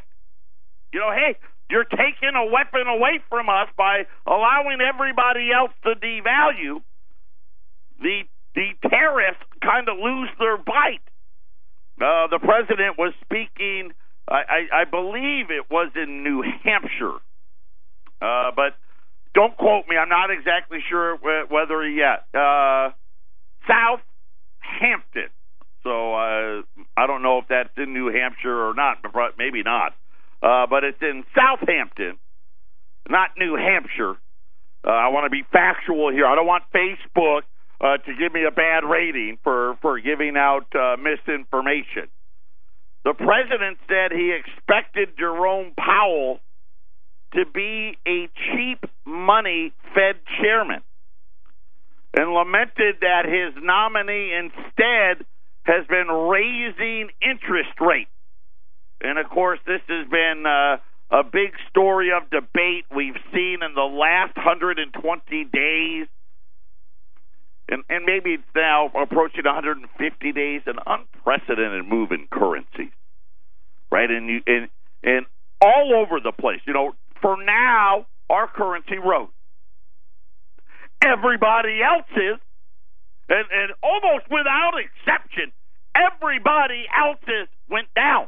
You 0.94 1.02
know, 1.02 1.12
hey, 1.12 1.36
you're 1.70 1.84
taking 1.84 2.34
a 2.36 2.46
weapon 2.46 2.88
away 2.88 3.20
from 3.30 3.50
us 3.50 3.68
by 3.78 4.06
allowing 4.26 4.80
everybody 4.82 5.52
else 5.52 5.72
to 5.84 5.96
devalue. 6.00 6.82
The 8.02 8.22
the 8.56 8.90
tariffs 8.90 9.40
kind 9.62 9.88
of 9.90 9.98
lose 9.98 10.30
their 10.40 10.58
bite. 10.58 11.06
Uh, 12.02 12.28
the 12.28 12.40
president 12.40 12.98
was 12.98 13.14
speaking, 13.22 13.92
I, 14.28 14.42
I, 14.72 14.82
I 14.82 14.84
believe 14.86 15.52
it 15.52 15.70
was 15.70 15.92
in 15.96 16.24
New 16.24 16.42
Hampshire, 16.64 17.20
uh, 18.22 18.52
but 18.56 18.76
don't 19.34 19.56
quote 19.58 19.88
me. 19.88 19.98
I'm 19.98 20.10
not 20.10 20.32
exactly 20.32 20.80
sure 20.90 21.18
wh- 21.18 21.52
whether 21.52 21.88
yet. 21.88 22.26
Uh, 22.34 22.92
Southampton. 23.68 25.30
So 25.84 26.14
uh, 26.14 26.62
I 26.98 27.08
don't 27.08 27.22
know 27.22 27.40
if 27.40 27.46
that's 27.48 27.70
in 27.78 27.94
New 27.94 28.12
Hampshire 28.12 28.70
or 28.70 28.74
not. 28.74 28.98
but 29.02 29.38
Maybe 29.38 29.64
not. 29.64 29.94
Uh, 30.42 30.68
but 30.68 30.84
it's 30.84 31.02
in 31.02 31.24
Southampton, 31.36 32.18
not 33.10 33.32
New 33.38 33.56
Hampshire. 33.56 34.16
Uh, 34.86 34.90
I 34.90 35.10
want 35.10 35.26
to 35.26 35.30
be 35.30 35.44
factual 35.52 36.12
here. 36.12 36.26
I 36.26 36.36
don't 36.36 36.48
want 36.48 36.64
Facebook 36.74 37.42
uh, 37.82 37.98
to 37.98 38.14
give 38.18 38.34
me 38.34 38.46
a 38.46 38.52
bad 38.52 38.84
rating 38.86 39.38
for 39.44 39.69
for 39.82 40.00
giving 40.00 40.36
out 40.38 40.68
uh, 40.76 40.98
misinformation. 40.98 42.08
The 43.04 43.14
president 43.14 43.78
said 43.88 44.12
he 44.12 44.34
expected 44.38 45.18
Jerome 45.18 45.74
Powell 45.78 46.40
to 47.34 47.46
be 47.46 47.98
a 48.08 48.28
cheap 48.52 48.84
money 49.06 49.72
Fed 49.94 50.16
chairman 50.42 50.82
and 52.14 52.32
lamented 52.32 52.98
that 53.02 53.26
his 53.26 53.54
nominee 53.64 54.34
instead 54.34 55.26
has 55.64 55.86
been 55.88 56.08
raising 56.08 57.10
interest 57.22 57.80
rates. 57.80 58.10
And 59.02 59.18
of 59.18 59.30
course, 59.30 59.60
this 59.66 59.82
has 59.88 60.08
been 60.10 60.44
uh, 60.46 60.78
a 61.12 61.24
big 61.24 61.54
story 61.70 62.10
of 62.12 62.30
debate 62.30 62.86
we've 62.94 63.20
seen 63.34 63.60
in 63.64 63.74
the 63.76 63.82
last 63.82 64.36
120 64.36 65.44
days. 65.46 66.08
And, 67.70 67.84
and 67.88 68.04
maybe 68.06 68.32
it's 68.32 68.56
now 68.56 68.88
approaching 69.00 69.46
150 69.46 70.32
days, 70.32 70.62
an 70.66 70.80
unprecedented 70.86 71.86
move 71.86 72.12
in 72.12 72.28
currencies, 72.32 72.92
right? 73.92 74.10
And 74.10 74.28
you, 74.28 74.42
and 74.48 74.70
and 75.04 75.26
all 75.62 75.94
over 75.96 76.20
the 76.20 76.32
place. 76.32 76.62
You 76.66 76.74
know, 76.74 76.94
for 77.22 77.38
now, 77.44 78.08
our 78.30 78.48
currency 78.48 78.98
rose. 78.98 79.30
Everybody 81.04 81.80
else's, 81.82 82.42
and, 83.30 83.46
and 83.52 83.72
almost 83.84 84.26
without 84.30 84.74
exception, 84.76 85.52
everybody 85.96 86.86
else's 86.90 87.48
went 87.70 87.88
down. 87.96 88.28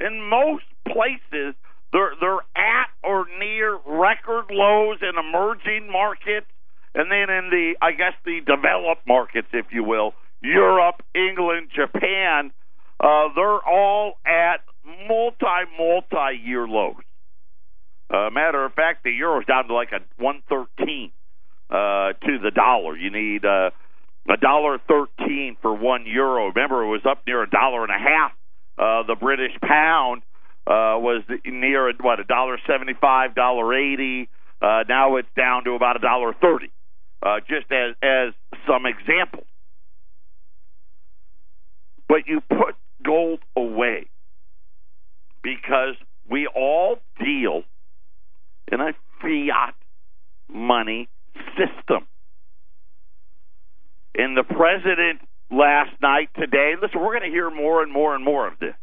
In 0.00 0.28
most 0.28 0.64
places, 0.88 1.54
they're 1.92 2.14
they're 2.20 2.44
at 2.56 2.88
or 3.04 3.26
near 3.38 3.78
record 3.86 4.46
lows 4.50 4.98
in 5.02 5.18
emerging 5.18 5.90
markets, 5.92 6.46
and 6.94 7.10
then 7.10 7.30
in 7.30 7.50
the 7.50 7.74
I 7.80 7.92
guess 7.92 8.14
the 8.24 8.40
developed 8.40 9.06
markets, 9.06 9.48
if 9.52 9.66
you 9.70 9.84
will, 9.84 10.14
Europe, 10.42 11.02
England, 11.14 11.70
Japan, 11.74 12.50
uh, 12.98 13.28
they're 13.34 13.64
all 13.64 14.14
at 14.26 14.58
multi 15.08 15.70
multi 15.78 16.40
year 16.44 16.66
lows. 16.66 16.96
Uh, 18.12 18.28
matter 18.30 18.64
of 18.64 18.72
fact, 18.74 19.04
the 19.04 19.10
euro's 19.10 19.46
down 19.46 19.68
to 19.68 19.74
like 19.74 19.92
a 19.92 20.00
one 20.22 20.42
thirteen 20.48 21.12
uh, 21.70 22.12
to 22.26 22.38
the 22.42 22.50
dollar. 22.52 22.96
You 22.96 23.10
need 23.10 23.44
uh, 23.44 23.70
a 24.28 24.36
dollar 24.36 24.78
thirteen 24.88 25.56
for 25.62 25.72
one 25.74 26.06
euro. 26.06 26.48
Remember, 26.48 26.82
it 26.82 26.88
was 26.88 27.02
up 27.08 27.22
near 27.26 27.42
a 27.42 27.50
dollar 27.50 27.84
and 27.84 27.92
a 27.92 27.98
half. 27.98 28.32
Uh, 28.76 29.06
the 29.06 29.14
British 29.14 29.52
pound 29.62 30.22
uh, 30.66 30.98
was 30.98 31.22
near 31.44 31.92
what 32.00 32.18
a 32.18 32.24
dollar 32.24 32.58
seventy 32.66 32.94
five, 33.00 33.34
dollar 33.34 33.74
eighty. 33.74 34.28
Uh, 34.60 34.82
now 34.88 35.16
it's 35.16 35.28
down 35.36 35.64
to 35.64 35.72
about 35.72 35.96
a 35.96 36.00
dollar 36.00 36.34
thirty 36.40 36.70
uh, 37.22 37.40
just 37.40 37.70
as, 37.70 37.94
as 38.02 38.34
some 38.66 38.86
example, 38.86 39.44
But 42.10 42.26
you 42.26 42.40
put 42.40 42.74
gold 43.04 43.38
away 43.56 44.06
because 45.44 45.94
we 46.28 46.48
all 46.48 46.96
deal 47.20 47.62
in 48.72 48.80
a 48.80 48.92
fiat 49.22 49.74
money 50.48 51.08
system. 51.56 52.08
And 54.16 54.36
the 54.36 54.42
president 54.42 55.20
last 55.52 55.92
night, 56.02 56.30
today, 56.36 56.72
listen, 56.82 57.00
we're 57.00 57.16
going 57.16 57.30
to 57.30 57.34
hear 57.34 57.48
more 57.48 57.80
and 57.84 57.92
more 57.92 58.16
and 58.16 58.24
more 58.24 58.48
of 58.48 58.58
this 58.58 58.74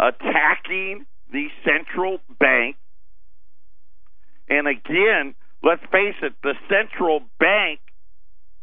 attacking 0.00 1.06
the 1.32 1.46
central 1.64 2.18
bank. 2.40 2.74
And 4.48 4.66
again, 4.66 5.36
let's 5.62 5.82
face 5.90 6.16
it, 6.22 6.34
the 6.42 6.54
central 6.68 7.20
bank 7.38 7.80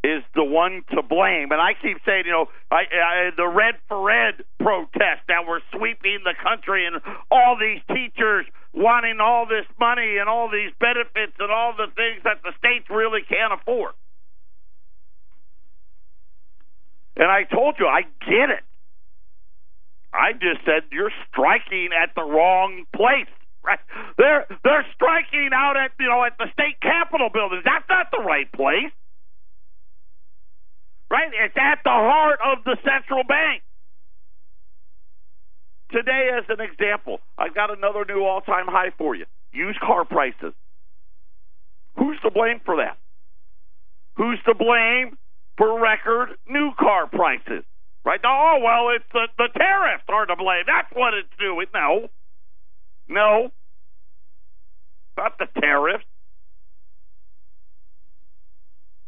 is 0.04 0.22
the 0.36 0.44
one 0.44 0.84
to 0.94 1.02
blame. 1.02 1.52
And 1.52 1.60
I 1.60 1.74
keep 1.82 1.98
saying, 2.06 2.26
you 2.26 2.32
know, 2.32 2.46
I, 2.70 2.84
I, 2.86 3.30
the 3.36 3.48
Red 3.48 3.76
for 3.88 4.12
Ed 4.12 4.44
protest 4.60 5.26
that 5.28 5.48
were 5.48 5.62
sweeping 5.76 6.20
the 6.24 6.36
country 6.44 6.86
and 6.86 7.02
all 7.32 7.58
these 7.58 7.82
teachers 7.90 8.46
wanting 8.74 9.20
all 9.20 9.48
this 9.48 9.66
money 9.80 10.18
and 10.20 10.30
all 10.30 10.50
these 10.52 10.72
benefits 10.80 11.34
and 11.40 11.52
all 11.52 11.74
the 11.76 11.88
things 11.96 12.22
that 12.24 12.44
the 12.44 12.52
states 12.60 12.86
really 12.90 13.22
can't 13.28 13.54
afford. 13.60 13.94
And 17.18 17.32
I 17.32 17.44
told 17.44 17.76
you, 17.80 17.88
I 17.88 18.02
get 18.28 18.50
it. 18.52 18.64
I 20.14 20.34
just 20.34 20.64
said 20.66 20.84
you're 20.92 21.12
striking 21.32 21.90
at 21.92 22.14
the 22.16 22.24
wrong 22.24 22.86
place. 22.96 23.32
Right? 23.66 23.80
They're 24.18 24.46
they're 24.64 24.86
striking 24.94 25.50
out 25.54 25.76
at 25.76 25.92
you 26.00 26.08
know 26.08 26.24
at 26.24 26.38
the 26.38 26.46
state 26.54 26.80
capitol 26.82 27.30
building. 27.34 27.62
That's 27.66 27.88
not 27.90 28.12
the 28.12 28.22
right 28.22 28.52
place. 28.52 28.94
Right? 31.10 31.32
It's 31.34 31.56
at 31.58 31.80
the 31.84 31.90
heart 31.90 32.40
of 32.46 32.64
the 32.64 32.78
central 32.84 33.24
bank. 33.24 33.64
Today, 35.92 36.30
as 36.38 36.46
an 36.50 36.62
example, 36.62 37.20
I've 37.38 37.56
got 37.56 37.76
another 37.76 38.06
new 38.08 38.24
all 38.24 38.42
time 38.42 38.66
high 38.68 38.92
for 38.98 39.16
you. 39.16 39.26
Used 39.52 39.80
car 39.80 40.06
prices. 40.06 40.54
Who's 41.98 42.20
to 42.22 42.32
blame 42.32 42.60
for 42.66 42.78
that? 42.78 42.98
Who's 44.18 44.40
to 44.46 44.54
blame 44.54 45.18
for 45.58 45.80
record 45.80 46.30
new 46.50 46.72
car 46.78 47.08
prices? 47.08 47.64
Right? 48.04 48.20
Oh, 48.24 48.60
well, 48.62 48.90
it's 48.96 49.06
the, 49.14 49.28
the 49.38 49.50
tariffs 49.58 50.04
are 50.10 50.26
to 50.26 50.36
blame. 50.36 50.66
That's 50.68 50.92
what 50.94 51.14
it's 51.14 51.30
doing. 51.40 51.68
No. 51.74 52.10
No. 53.08 53.52
Not 55.18 55.38
the 55.38 55.48
tariffs. 55.60 56.06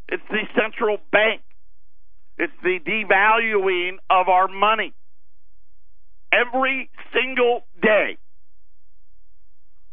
It's 0.08 0.22
the 0.30 0.42
central 0.58 0.98
bank. 1.12 1.42
It's 2.38 2.52
the 2.62 2.78
devaluing 2.78 3.96
of 4.08 4.28
our 4.28 4.48
money. 4.48 4.94
Every 6.32 6.88
single 7.12 7.62
day, 7.82 8.16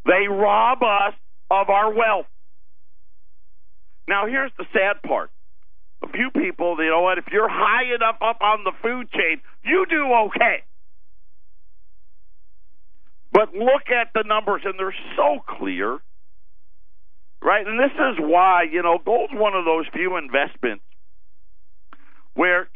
they 0.05 0.27
rob 0.29 0.83
us 0.83 1.13
of 1.49 1.69
our 1.69 1.93
wealth. 1.93 2.27
Now, 4.07 4.27
here's 4.27 4.51
the 4.57 4.65
sad 4.71 5.01
part. 5.01 5.31
A 6.03 6.07
few 6.09 6.29
people, 6.29 6.77
you 6.79 6.89
know 6.89 7.01
what, 7.01 7.17
if 7.17 7.25
you're 7.31 7.49
high 7.49 7.93
enough 7.95 8.17
up 8.21 8.37
on 8.41 8.63
the 8.63 8.73
food 8.81 9.09
chain, 9.11 9.41
you 9.63 9.85
do 9.89 10.13
okay. 10.27 10.63
But 13.31 13.53
look 13.53 13.89
at 13.89 14.11
the 14.13 14.23
numbers, 14.25 14.61
and 14.63 14.75
they're 14.79 14.95
so 15.15 15.39
clear, 15.59 15.99
right? 17.41 17.67
And 17.67 17.79
this 17.79 17.91
is 17.91 18.17
why, 18.19 18.63
you 18.71 18.81
know, 18.81 18.97
gold's 19.03 19.33
one 19.33 19.53
of 19.53 19.65
those 19.65 19.85
few 19.93 20.15
investments 20.17 20.83
where 22.33 22.69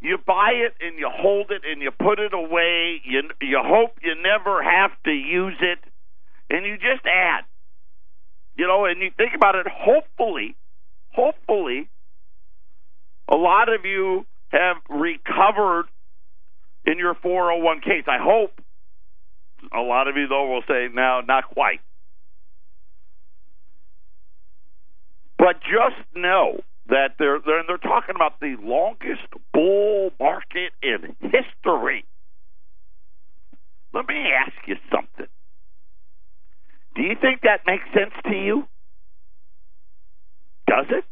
you 0.00 0.18
buy 0.26 0.50
it 0.54 0.74
and 0.80 0.98
you 0.98 1.08
hold 1.10 1.50
it 1.50 1.62
and 1.70 1.80
you 1.80 1.90
put 1.90 2.18
it 2.18 2.34
away. 2.34 3.00
You 3.04 3.22
you 3.40 3.60
hope 3.62 3.98
you 4.02 4.14
never 4.20 4.62
have 4.62 4.90
to 5.04 5.12
use 5.12 5.56
it, 5.60 5.78
and 6.50 6.66
you 6.66 6.76
just 6.76 7.06
add. 7.06 7.44
You 8.56 8.66
know, 8.66 8.84
and 8.84 9.00
you 9.00 9.10
think 9.16 9.32
about 9.34 9.54
it. 9.54 9.66
Hopefully, 9.70 10.56
hopefully, 11.12 11.88
a 13.28 13.36
lot 13.36 13.72
of 13.72 13.84
you 13.84 14.26
have 14.48 14.76
recovered 14.90 15.86
in 16.84 16.98
your 16.98 17.14
401ks. 17.14 18.08
I 18.08 18.18
hope. 18.20 18.61
A 19.72 19.80
lot 19.80 20.08
of 20.08 20.16
you, 20.16 20.26
though, 20.26 20.46
will 20.46 20.62
say, 20.68 20.88
no, 20.92 21.20
not 21.26 21.48
quite. 21.48 21.80
But 25.38 25.60
just 25.60 26.06
know 26.14 26.60
that 26.86 27.16
they're 27.18 27.40
they're, 27.44 27.62
they're 27.66 27.76
talking 27.78 28.14
about 28.14 28.38
the 28.40 28.56
longest 28.62 29.26
bull 29.52 30.10
market 30.20 30.72
in 30.82 31.16
history. 31.20 32.04
Let 33.92 34.06
me 34.06 34.26
ask 34.38 34.54
you 34.66 34.76
something. 34.90 35.26
Do 36.94 37.02
you 37.02 37.16
think 37.20 37.42
that 37.42 37.60
makes 37.66 37.84
sense 37.92 38.12
to 38.24 38.34
you? 38.36 38.68
Does 40.66 40.86
it? 40.90 41.04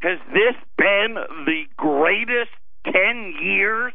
Has 0.00 0.18
this 0.32 0.54
been 0.76 1.14
the 1.46 1.64
greatest 1.76 2.50
10 2.84 3.34
years 3.42 3.92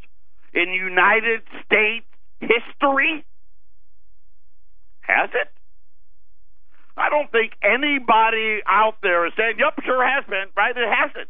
in 0.53 0.69
United 0.69 1.41
States 1.65 2.05
history? 2.39 3.25
Has 5.01 5.29
it? 5.33 5.49
I 6.95 7.09
don't 7.09 7.31
think 7.31 7.53
anybody 7.63 8.61
out 8.67 8.95
there 9.01 9.25
is 9.25 9.33
saying, 9.37 9.55
yep, 9.57 9.73
sure 9.83 10.05
has 10.05 10.25
been, 10.29 10.45
right? 10.55 10.75
It 10.77 10.87
hasn't. 10.87 11.29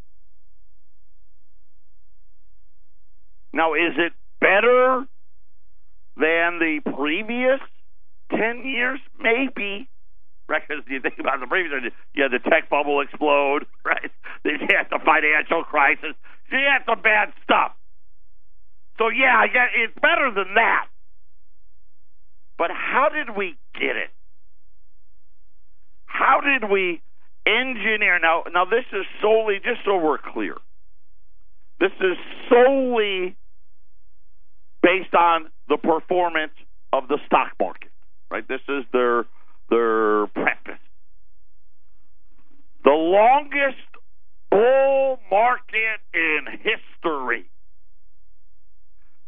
Now, 3.53 3.73
is 3.75 3.93
it 3.97 4.13
better 4.41 5.05
than 6.17 6.59
the 6.59 6.79
previous 6.95 7.61
10 8.31 8.65
years? 8.65 8.99
Maybe. 9.19 9.87
Because 10.47 10.83
you 10.89 10.99
think 10.99 11.15
about 11.19 11.39
the 11.39 11.47
previous, 11.47 11.93
you 12.13 12.23
had 12.23 12.31
the 12.31 12.43
tech 12.49 12.69
bubble 12.69 12.99
explode, 13.01 13.65
right? 13.85 14.11
You 14.43 14.57
had 14.59 14.91
the 14.91 14.99
financial 15.05 15.63
crisis. 15.63 16.13
You 16.51 16.59
had 16.59 16.83
some 16.85 17.01
bad 17.01 17.31
stuff. 17.43 17.71
So, 18.97 19.09
yeah, 19.09 19.45
yeah, 19.53 19.67
it's 19.73 19.93
better 20.01 20.29
than 20.35 20.55
that. 20.55 20.87
But 22.57 22.69
how 22.71 23.09
did 23.09 23.35
we 23.35 23.55
get 23.73 23.95
it? 23.95 24.09
How 26.05 26.41
did 26.41 26.69
we 26.69 27.01
engineer? 27.45 28.19
Now, 28.19 28.43
now 28.53 28.65
this 28.65 28.85
is 28.93 29.05
solely 29.21 29.55
just 29.55 29.81
so 29.85 29.97
we're 29.97 30.17
clear. 30.17 30.55
This 31.79 31.91
is 31.99 32.17
solely 32.49 33.35
based 34.81 35.13
on 35.13 35.47
the 35.67 35.77
performance 35.77 36.53
of 36.93 37.07
the 37.07 37.17
stock 37.25 37.53
market, 37.59 37.89
right? 38.29 38.47
This 38.47 38.61
is 38.69 38.85
their 38.93 39.25
their 39.69 40.27
preface. 40.27 40.79
The 42.83 42.91
longest 42.91 43.77
bull 44.51 45.19
market 45.31 45.99
in 46.13 46.45
history. 46.61 47.45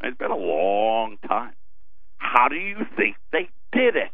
It's 0.03 0.17
been 0.17 0.31
a 0.31 0.37
long. 0.37 1.14
How 2.35 2.49
do 2.49 2.57
you 2.57 2.79
think 2.97 3.15
they 3.31 3.47
did 3.71 3.95
it? 3.95 4.11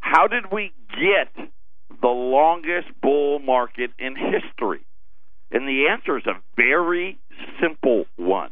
How 0.00 0.28
did 0.28 0.44
we 0.50 0.72
get 0.88 1.28
the 2.00 2.08
longest 2.08 2.88
bull 3.02 3.38
market 3.38 3.90
in 3.98 4.16
history? 4.16 4.80
And 5.50 5.68
the 5.68 5.88
answer 5.90 6.16
is 6.16 6.24
a 6.26 6.40
very 6.56 7.18
simple 7.60 8.06
one. 8.16 8.48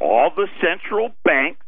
All 0.00 0.30
the 0.34 0.46
central 0.62 1.10
banks 1.24 1.66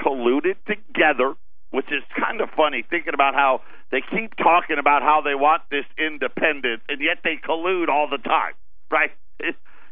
colluded 0.00 0.56
together, 0.66 1.34
which 1.70 1.86
is 1.92 2.02
kind 2.18 2.40
of 2.40 2.48
funny 2.56 2.82
thinking 2.88 3.12
about 3.12 3.34
how 3.34 3.60
they 3.92 4.00
keep 4.00 4.34
talking 4.36 4.78
about 4.78 5.02
how 5.02 5.20
they 5.22 5.34
want 5.34 5.62
this 5.70 5.84
independence, 5.98 6.80
and 6.88 7.02
yet 7.02 7.18
they 7.22 7.36
collude 7.46 7.88
all 7.90 8.08
the 8.10 8.18
time, 8.18 8.54
right? 8.90 9.10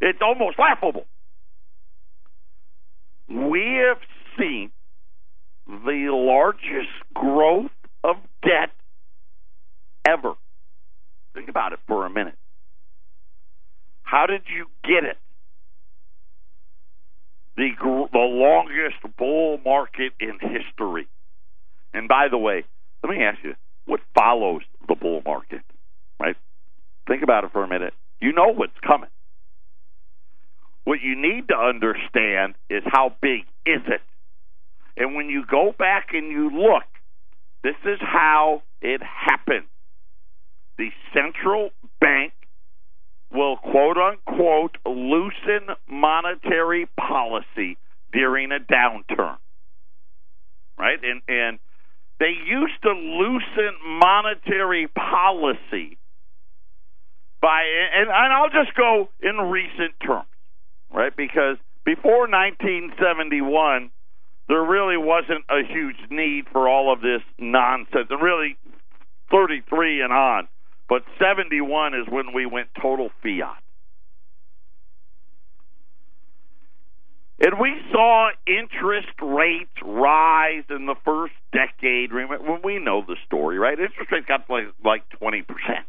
It's 0.02 0.18
almost 0.20 0.58
laughable. 0.58 1.06
We 3.28 3.80
have 3.86 3.98
seen 4.36 4.72
the 5.66 6.08
largest 6.10 6.90
growth 7.14 7.70
of 8.02 8.16
debt 8.42 8.70
ever. 10.04 10.34
Think 11.34 11.48
about 11.48 11.72
it 11.72 11.78
for 11.86 12.04
a 12.04 12.10
minute. 12.10 12.34
How 14.02 14.26
did 14.26 14.42
you 14.54 14.66
get 14.84 15.04
it? 15.08 15.16
The 17.56 17.70
the 18.12 18.18
longest 18.18 19.16
bull 19.16 19.58
market 19.64 20.12
in 20.18 20.38
history. 20.40 21.06
And 21.94 22.08
by 22.08 22.26
the 22.30 22.38
way, 22.38 22.64
let 23.04 23.10
me 23.10 23.22
ask 23.22 23.38
you, 23.44 23.54
what 23.86 24.00
follows 24.14 24.62
the 24.88 24.94
bull 24.94 25.22
market? 25.24 25.60
Right? 26.18 26.36
Think 27.06 27.22
about 27.22 27.44
it 27.44 27.52
for 27.52 27.62
a 27.62 27.68
minute. 27.68 27.94
You 28.20 28.32
know 28.32 28.52
what's 28.52 28.78
coming. 28.86 29.10
What 30.84 31.00
you 31.00 31.14
need 31.14 31.48
to 31.48 31.56
understand 31.56 32.54
is 32.68 32.82
how 32.86 33.14
big 33.20 33.42
is 33.64 33.82
it? 33.86 34.00
And 34.96 35.14
when 35.14 35.28
you 35.28 35.44
go 35.48 35.74
back 35.78 36.08
and 36.12 36.30
you 36.30 36.50
look, 36.50 36.84
this 37.62 37.76
is 37.84 37.98
how 38.00 38.62
it 38.80 39.00
happened. 39.02 39.66
The 40.78 40.90
central 41.14 41.70
bank 42.00 42.32
will 43.32 43.56
quote 43.56 43.96
unquote 43.96 44.76
loosen 44.84 45.68
monetary 45.88 46.88
policy 46.98 47.78
during 48.12 48.50
a 48.52 48.58
downturn. 48.58 49.36
Right? 50.78 50.98
And 51.02 51.22
and 51.28 51.58
they 52.18 52.32
used 52.46 52.82
to 52.82 52.90
loosen 52.90 53.74
monetary 54.00 54.88
policy 54.88 55.98
by 57.40 57.62
and, 57.94 58.08
and 58.08 58.32
I'll 58.32 58.50
just 58.50 58.76
go 58.76 59.08
in 59.20 59.36
recent 59.36 59.94
terms, 60.04 60.26
right? 60.92 61.14
Because 61.16 61.56
before 61.84 62.28
1971, 62.28 63.90
there 64.48 64.62
really 64.62 64.96
wasn't 64.96 65.44
a 65.48 65.62
huge 65.66 65.96
need 66.10 66.44
for 66.52 66.68
all 66.68 66.92
of 66.92 67.00
this 67.00 67.22
nonsense, 67.38 68.08
and 68.10 68.22
really 68.22 68.56
33 69.30 70.02
and 70.02 70.12
on. 70.12 70.48
But 70.88 71.02
71 71.18 71.94
is 71.94 72.06
when 72.08 72.34
we 72.34 72.46
went 72.46 72.68
total 72.80 73.10
fiat. 73.22 73.62
And 77.40 77.58
we 77.58 77.72
saw 77.90 78.28
interest 78.46 79.20
rates 79.20 79.72
rise 79.84 80.62
in 80.70 80.86
the 80.86 80.94
first 81.04 81.34
decade. 81.52 82.12
When 82.12 82.60
we 82.62 82.78
know 82.78 83.02
the 83.04 83.16
story, 83.26 83.58
right? 83.58 83.72
Interest 83.72 84.12
rates 84.12 84.26
got 84.28 84.48
like 84.48 84.66
like 84.84 85.02
twenty 85.18 85.42
percent. 85.42 85.86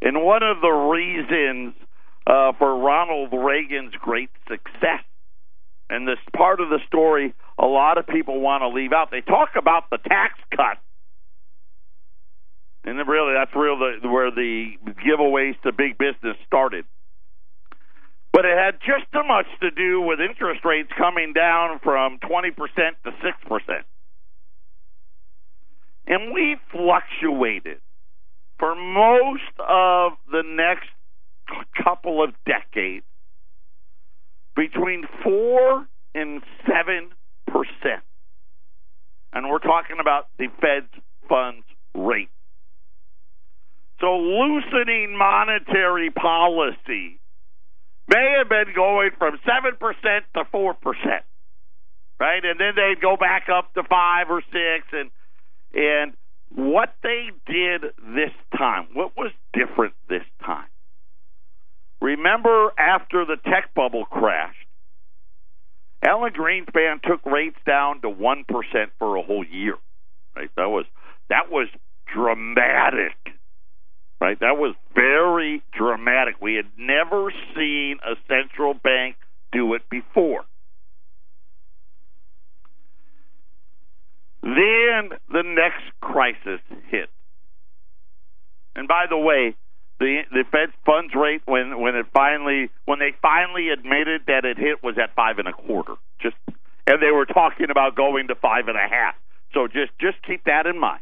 And 0.00 0.24
one 0.24 0.42
of 0.42 0.60
the 0.60 0.70
reasons 0.70 1.74
uh, 2.26 2.52
for 2.58 2.78
Ronald 2.78 3.32
Reagan's 3.32 3.94
great 4.00 4.30
success, 4.48 5.04
and 5.90 6.06
this 6.06 6.18
part 6.36 6.60
of 6.60 6.68
the 6.68 6.78
story, 6.86 7.34
a 7.58 7.66
lot 7.66 7.98
of 7.98 8.06
people 8.06 8.40
want 8.40 8.62
to 8.62 8.68
leave 8.68 8.92
out. 8.92 9.10
They 9.10 9.20
talk 9.20 9.50
about 9.56 9.90
the 9.90 9.98
tax 9.98 10.34
cut, 10.54 10.78
and 12.84 12.96
really 13.08 13.34
that's 13.34 13.54
real 13.54 13.78
the, 13.78 14.08
where 14.08 14.30
the 14.30 14.72
giveaways 15.06 15.60
to 15.62 15.72
big 15.72 15.98
business 15.98 16.36
started. 16.46 16.84
But 18.32 18.46
it 18.46 18.56
had 18.56 18.80
just 18.80 19.06
as 19.12 19.24
much 19.26 19.46
to 19.60 19.70
do 19.70 20.00
with 20.00 20.18
interest 20.18 20.64
rates 20.64 20.88
coming 20.96 21.34
down 21.34 21.80
from 21.82 22.18
20% 22.18 22.56
to 22.56 23.10
6%. 23.10 23.82
And 26.06 26.32
we 26.32 26.56
fluctuated 26.70 27.78
for 28.58 28.74
most 28.74 29.52
of 29.58 30.12
the 30.30 30.42
next 30.44 30.88
couple 31.82 32.22
of 32.22 32.30
decades 32.46 33.04
between 34.54 35.04
4 35.22 35.86
and 36.14 36.42
7%. 36.68 37.10
And 39.32 39.48
we're 39.48 39.58
talking 39.58 39.96
about 40.00 40.28
the 40.38 40.48
Fed's 40.60 40.92
funds 41.28 41.64
rate. 41.94 42.28
So 44.00 44.16
loosening 44.16 45.16
monetary 45.16 46.10
policy 46.10 47.18
may 48.08 48.34
have 48.38 48.48
been 48.48 48.74
going 48.74 49.10
from 49.16 49.38
7% 49.46 49.78
to 50.34 50.44
4%, 50.52 50.74
right? 52.18 52.44
And 52.44 52.60
then 52.60 52.72
they'd 52.76 53.00
go 53.00 53.16
back 53.16 53.48
up 53.48 53.72
to 53.74 53.82
5 53.84 54.30
or 54.30 54.40
6 54.40 54.52
and 54.92 55.10
and 55.74 56.12
what 56.54 56.94
they 57.02 57.30
did 57.46 57.82
this 58.14 58.32
time, 58.56 58.88
what 58.92 59.16
was 59.16 59.32
different 59.54 59.94
this 60.08 60.24
time? 60.44 60.66
Remember 62.02 62.72
after 62.78 63.24
the 63.24 63.36
tech 63.36 63.74
bubble 63.74 64.04
crashed, 64.04 64.58
Alan 66.04 66.32
Greenspan 66.32 67.00
took 67.02 67.24
rates 67.24 67.58
down 67.64 68.00
to 68.02 68.08
1% 68.08 68.44
for 68.98 69.16
a 69.16 69.22
whole 69.22 69.44
year. 69.44 69.76
Right? 70.36 70.50
That 70.56 70.68
was 70.68 70.84
that 71.28 71.50
was 71.50 71.68
dramatic 72.12 73.16
right? 74.22 74.38
That 74.38 74.56
was 74.56 74.76
very 74.94 75.64
dramatic. 75.76 76.36
We 76.40 76.54
had 76.54 76.66
never 76.78 77.32
seen 77.56 77.96
a 78.06 78.14
central 78.28 78.72
bank 78.72 79.16
do 79.50 79.74
it 79.74 79.82
before. 79.90 80.44
Then 84.42 85.10
the 85.28 85.42
next 85.42 85.82
crisis 86.00 86.60
hit. 86.88 87.10
And 88.76 88.86
by 88.86 89.06
the 89.10 89.18
way, 89.18 89.56
the 90.02 90.22
the 90.30 90.44
Fed 90.50 90.74
funds 90.84 91.14
rate 91.14 91.42
when 91.46 91.80
when 91.80 91.94
it 91.94 92.06
finally 92.12 92.70
when 92.84 92.98
they 92.98 93.14
finally 93.22 93.70
admitted 93.70 94.22
that 94.26 94.44
it 94.44 94.58
hit 94.58 94.82
was 94.82 94.98
at 94.98 95.14
five 95.14 95.38
and 95.38 95.48
a 95.48 95.52
quarter. 95.52 95.94
Just 96.20 96.36
and 96.86 97.00
they 97.00 97.10
were 97.10 97.26
talking 97.26 97.70
about 97.70 97.94
going 97.94 98.28
to 98.28 98.34
five 98.34 98.66
and 98.66 98.76
a 98.76 98.88
half. 98.90 99.14
So 99.54 99.66
just 99.66 99.92
just 100.00 100.18
keep 100.26 100.44
that 100.44 100.66
in 100.66 100.78
mind. 100.78 101.00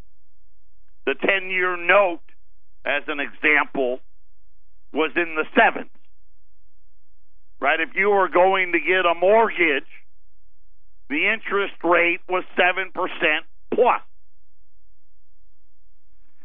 The 1.07 1.15
ten 1.15 1.51
year 1.51 1.77
note 1.77 2.21
as 2.85 3.03
an 3.09 3.21
example, 3.21 4.01
was 4.93 5.13
in 5.17 5.37
the 5.37 5.45
sevens. 5.55 5.91
Right? 7.61 7.81
If 7.81 7.91
you 7.95 8.11
were 8.11 8.29
going 8.29 8.73
to 8.73 8.81
get 8.81 9.05
a 9.05 9.15
mortgage, 9.15 9.89
the 11.09 11.31
interest 11.31 11.75
rate 11.85 12.21
was 12.29 12.45
7% 12.59 12.93
plus. 13.75 14.01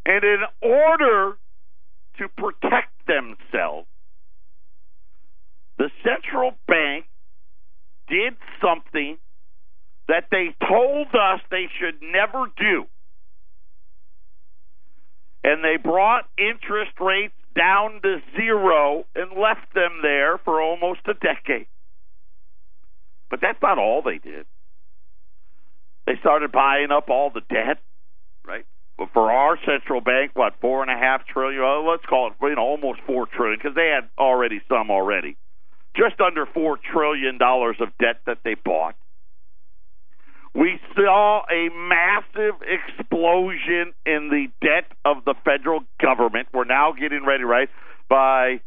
And 0.06 0.24
in 0.24 0.39
order 0.62 1.38
to 2.17 2.28
protect 2.30 2.91
themselves, 3.08 3.88
the 5.78 5.89
central 6.04 6.51
bank 6.67 7.06
did 8.08 8.34
something 8.62 9.17
that 10.08 10.25
they 10.32 10.56
told 10.67 11.08
us 11.08 11.41
they 11.49 11.67
should 11.80 12.01
never 12.01 12.45
do 12.58 12.86
and 15.45 15.63
they 15.63 15.78
brought 15.78 16.28
interest 16.39 16.99
rates 16.99 17.36
down 17.56 18.01
to 18.01 18.17
zero 18.36 19.06
and 19.13 19.30
left 19.39 19.75
them 19.75 19.99
there 20.01 20.39
for 20.39 20.60
almost 20.60 21.01
a 21.06 21.13
decade. 21.13 21.67
But 23.30 23.41
that's 23.41 23.62
not 23.62 23.78
all 23.78 24.01
they 24.01 24.17
did. 24.17 24.47
They 26.08 26.13
started 26.19 26.51
buying 26.51 26.89
up 26.91 27.10
all 27.10 27.30
the 27.30 27.41
debt, 27.41 27.78
right? 28.43 28.65
For 29.14 29.32
our 29.32 29.58
central 29.66 30.00
bank, 30.00 30.32
what 30.36 30.54
four 30.62 30.82
and 30.82 30.90
a 30.90 30.96
half 30.96 31.28
trillion? 31.28 31.62
Well, 31.62 31.90
let's 31.90 32.06
call 32.06 32.28
it, 32.28 32.34
you 32.42 32.56
know, 32.56 32.62
almost 32.62 33.02
four 33.06 33.26
trillion 33.28 33.60
because 33.62 33.76
they 33.76 33.92
had 33.94 34.10
already 34.18 34.62
some 34.70 34.90
already, 34.90 35.36
just 35.98 36.22
under 36.22 36.46
four 36.46 36.78
trillion 36.94 37.38
dollars 37.38 37.76
of 37.82 37.90
debt 38.00 38.22
that 38.26 38.40
they 38.46 38.56
bought. 38.56 38.96
We 40.56 40.80
saw 40.96 41.42
a 41.52 41.70
massive 41.76 42.56
explosion 42.62 43.94
in 44.06 44.30
the 44.30 44.48
debt 44.62 44.86
of 45.04 45.26
the 45.26 45.36
federal 45.44 45.82
government. 46.02 46.48
We're 46.54 46.64
now 46.64 46.94
getting 46.94 47.26
ready, 47.26 47.44
right? 47.44 47.70
By, 48.10 48.62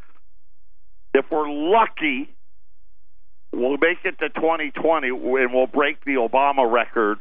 if 1.14 1.24
we're 1.30 1.48
lucky, 1.48 2.28
we'll 3.52 3.78
make 3.78 4.04
it 4.04 4.18
to 4.18 4.28
2020 4.28 5.08
and 5.08 5.54
we'll 5.54 5.66
break 5.66 6.04
the 6.04 6.16
Obama 6.16 6.70
record, 6.70 7.20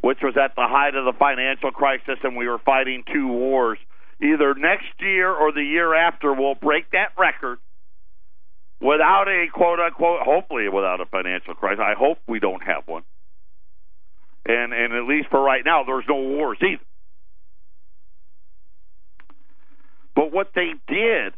which 0.00 0.18
was 0.22 0.36
at 0.36 0.54
the 0.54 0.66
height 0.66 0.94
of 0.94 1.04
the 1.04 1.18
financial 1.18 1.70
crisis 1.70 2.18
and 2.22 2.36
we 2.36 2.48
were 2.48 2.58
fighting 2.58 3.02
two 3.12 3.28
wars. 3.28 3.78
Either 4.22 4.54
next 4.54 4.92
year 5.00 5.32
or 5.32 5.52
the 5.52 5.62
year 5.62 5.94
after, 5.94 6.32
we'll 6.32 6.54
break 6.54 6.90
that 6.92 7.12
record 7.18 7.58
without 8.80 9.28
a 9.28 9.46
quote 9.52 9.80
unquote, 9.80 10.20
hopefully 10.22 10.68
without 10.68 11.00
a 11.00 11.06
financial 11.06 11.54
crisis. 11.54 11.80
I 11.80 11.94
hope 11.98 12.18
we 12.28 12.38
don't 12.38 12.62
have 12.62 12.82
one 12.86 13.02
and 14.46 14.72
and 14.72 14.92
at 14.92 15.04
least 15.04 15.28
for 15.30 15.40
right 15.40 15.64
now, 15.64 15.84
there's 15.84 16.04
no 16.08 16.16
wars 16.16 16.58
either. 16.62 16.82
But 20.14 20.32
what 20.32 20.52
they 20.54 20.72
did 20.88 21.34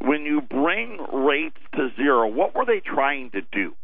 when 0.00 0.24
you 0.24 0.40
bring 0.40 0.98
rates 1.12 1.58
to 1.74 1.90
zero, 1.96 2.28
what 2.28 2.54
were 2.54 2.64
they 2.64 2.80
trying 2.80 3.30
to 3.32 3.40
do? 3.52 3.74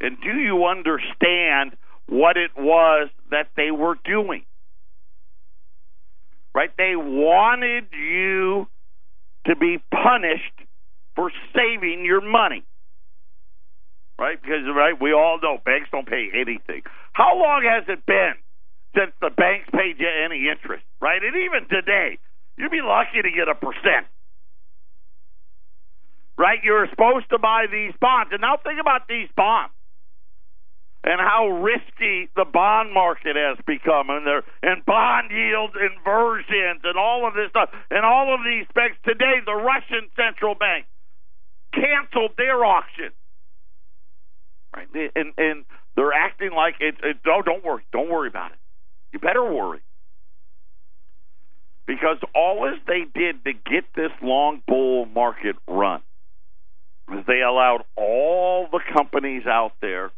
And 0.00 0.16
do 0.20 0.40
you 0.40 0.66
understand 0.66 1.76
what 2.12 2.36
it 2.36 2.50
was 2.56 3.08
that 3.30 3.48
they 3.56 3.70
were 3.70 3.96
doing? 4.04 4.44
Right? 6.54 6.70
They 6.76 6.94
wanted 6.94 7.86
you 7.92 8.68
to 9.46 9.56
be 9.56 9.78
punished 9.90 10.68
for 11.16 11.30
saving 11.54 12.04
your 12.04 12.20
money 12.20 12.64
right? 14.22 14.40
Because 14.40 14.62
right, 14.70 14.94
we 15.00 15.12
all 15.12 15.38
know 15.42 15.58
banks 15.64 15.88
don't 15.90 16.06
pay 16.06 16.30
anything. 16.32 16.82
How 17.12 17.34
long 17.34 17.66
has 17.66 17.84
it 17.88 18.06
been 18.06 18.34
since 18.94 19.10
the 19.20 19.30
banks 19.30 19.68
paid 19.72 19.98
you 19.98 20.06
any 20.06 20.46
interest, 20.46 20.84
right? 21.00 21.20
And 21.22 21.34
even 21.34 21.66
today, 21.68 22.18
you'd 22.56 22.70
be 22.70 22.82
lucky 22.84 23.20
to 23.22 23.30
get 23.34 23.48
a 23.48 23.56
percent. 23.58 24.06
Right? 26.38 26.58
You're 26.62 26.86
supposed 26.88 27.28
to 27.30 27.38
buy 27.38 27.66
these 27.70 27.92
bonds. 28.00 28.30
And 28.32 28.40
now 28.40 28.56
think 28.62 28.80
about 28.80 29.08
these 29.08 29.28
bonds 29.36 29.74
and 31.04 31.20
how 31.20 31.48
risky 31.48 32.28
the 32.36 32.44
bond 32.44 32.92
market 32.92 33.36
has 33.36 33.58
become 33.66 34.10
and 34.10 34.26
there 34.26 34.42
and 34.62 34.84
bond 34.84 35.30
yield 35.30 35.74
inversions 35.76 36.80
and 36.84 36.96
all 36.96 37.26
of 37.26 37.34
this 37.34 37.50
stuff 37.50 37.70
and 37.90 38.04
all 38.04 38.34
of 38.34 38.40
these 38.44 38.66
banks 38.74 38.96
today 39.04 39.40
the 39.44 39.54
Russian 39.54 40.08
central 40.16 40.54
bank 40.54 40.86
canceled 41.74 42.32
their 42.36 42.64
auction 42.64 43.10
right? 44.74 44.88
And 44.94 45.32
and 45.36 45.64
they're 45.96 46.12
acting 46.12 46.50
like 46.54 46.76
it. 46.80 46.96
it 47.02 47.18
oh, 47.26 47.42
don't 47.44 47.64
worry, 47.64 47.82
don't 47.92 48.10
worry 48.10 48.28
about 48.28 48.52
it. 48.52 48.58
You 49.12 49.18
better 49.18 49.44
worry 49.44 49.80
because 51.86 52.16
all 52.34 52.66
as 52.66 52.78
they 52.86 53.04
did 53.14 53.44
to 53.44 53.52
get 53.52 53.84
this 53.94 54.12
long 54.22 54.62
bull 54.66 55.06
market 55.06 55.56
run 55.68 56.00
is 57.12 57.24
they 57.26 57.42
allowed 57.42 57.82
all 57.96 58.68
the 58.70 58.80
companies 58.94 59.42
out 59.46 59.72
there 59.80 60.10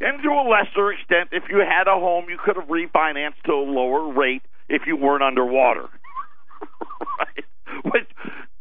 And 0.00 0.22
to 0.22 0.28
a 0.28 0.44
lesser 0.44 0.92
extent, 0.92 1.30
if 1.32 1.44
you 1.48 1.58
had 1.58 1.88
a 1.88 1.98
home, 1.98 2.26
you 2.28 2.38
could 2.42 2.56
have 2.56 2.68
refinanced 2.68 3.42
to 3.46 3.52
a 3.52 3.64
lower 3.64 4.12
rate 4.12 4.42
if 4.68 4.82
you 4.86 4.96
weren't 4.96 5.22
underwater. 5.22 5.88
right? 7.18 7.44
Which 7.84 8.08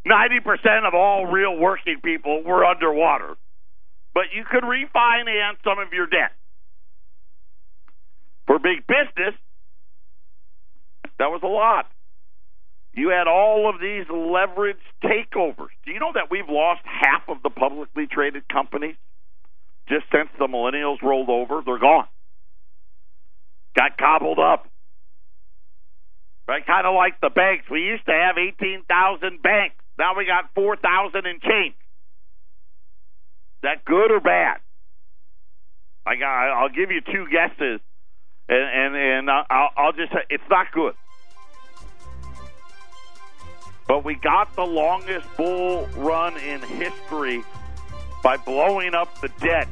90% 0.07 0.87
of 0.87 0.93
all 0.93 1.25
real 1.25 1.57
working 1.57 1.99
people 2.03 2.43
were 2.43 2.63
underwater. 2.63 3.35
But 4.13 4.25
you 4.33 4.45
could 4.49 4.63
refinance 4.63 5.57
some 5.63 5.79
of 5.79 5.91
your 5.91 6.07
debt. 6.07 6.31
For 8.47 8.59
big 8.59 8.87
business, 8.87 9.35
that 11.19 11.27
was 11.27 11.41
a 11.43 11.47
lot. 11.47 11.87
You 12.93 13.09
had 13.09 13.27
all 13.27 13.69
of 13.69 13.81
these 13.81 14.05
leveraged 14.05 14.75
takeovers. 15.03 15.75
Do 15.85 15.91
you 15.91 15.99
know 15.99 16.11
that 16.13 16.31
we've 16.31 16.47
lost 16.47 16.81
half 16.85 17.23
of 17.27 17.43
the 17.43 17.49
publicly 17.49 18.07
traded 18.07 18.47
companies 18.47 18.95
just 19.87 20.05
since 20.11 20.29
the 20.39 20.47
millennials 20.47 21.01
rolled 21.01 21.29
over? 21.29 21.61
They're 21.65 21.79
gone. 21.79 22.07
Got 23.75 23.97
gobbled 23.97 24.39
up. 24.39 24.67
Right? 26.47 26.65
Kind 26.65 26.85
of 26.85 26.93
like 26.93 27.19
the 27.21 27.29
banks. 27.29 27.65
We 27.69 27.81
used 27.81 28.05
to 28.05 28.13
have 28.13 28.37
18,000 28.37 29.41
banks. 29.41 29.75
Now 29.97 30.15
we 30.15 30.25
got 30.25 30.53
4,000 30.53 31.25
and 31.25 31.41
change. 31.41 31.75
Is 33.55 33.63
that 33.63 33.85
good 33.85 34.11
or 34.11 34.19
bad? 34.19 34.57
I 36.05 36.15
got, 36.15 36.51
I'll 36.51 36.69
give 36.69 36.91
you 36.91 37.01
two 37.01 37.25
guesses, 37.31 37.81
and 38.47 38.95
and, 38.95 38.95
and 38.95 39.29
I'll, 39.31 39.69
I'll 39.75 39.91
just 39.91 40.11
say 40.11 40.19
it's 40.29 40.43
not 40.51 40.71
good. 40.71 40.93
But 43.87 44.05
we 44.05 44.15
got 44.15 44.55
the 44.55 44.65
longest 44.65 45.27
bull 45.35 45.87
run 45.95 46.37
in 46.37 46.61
history 46.61 47.43
by 48.25 48.37
blowing 48.37 48.95
up 48.95 49.21
the 49.21 49.29
debt. 49.39 49.67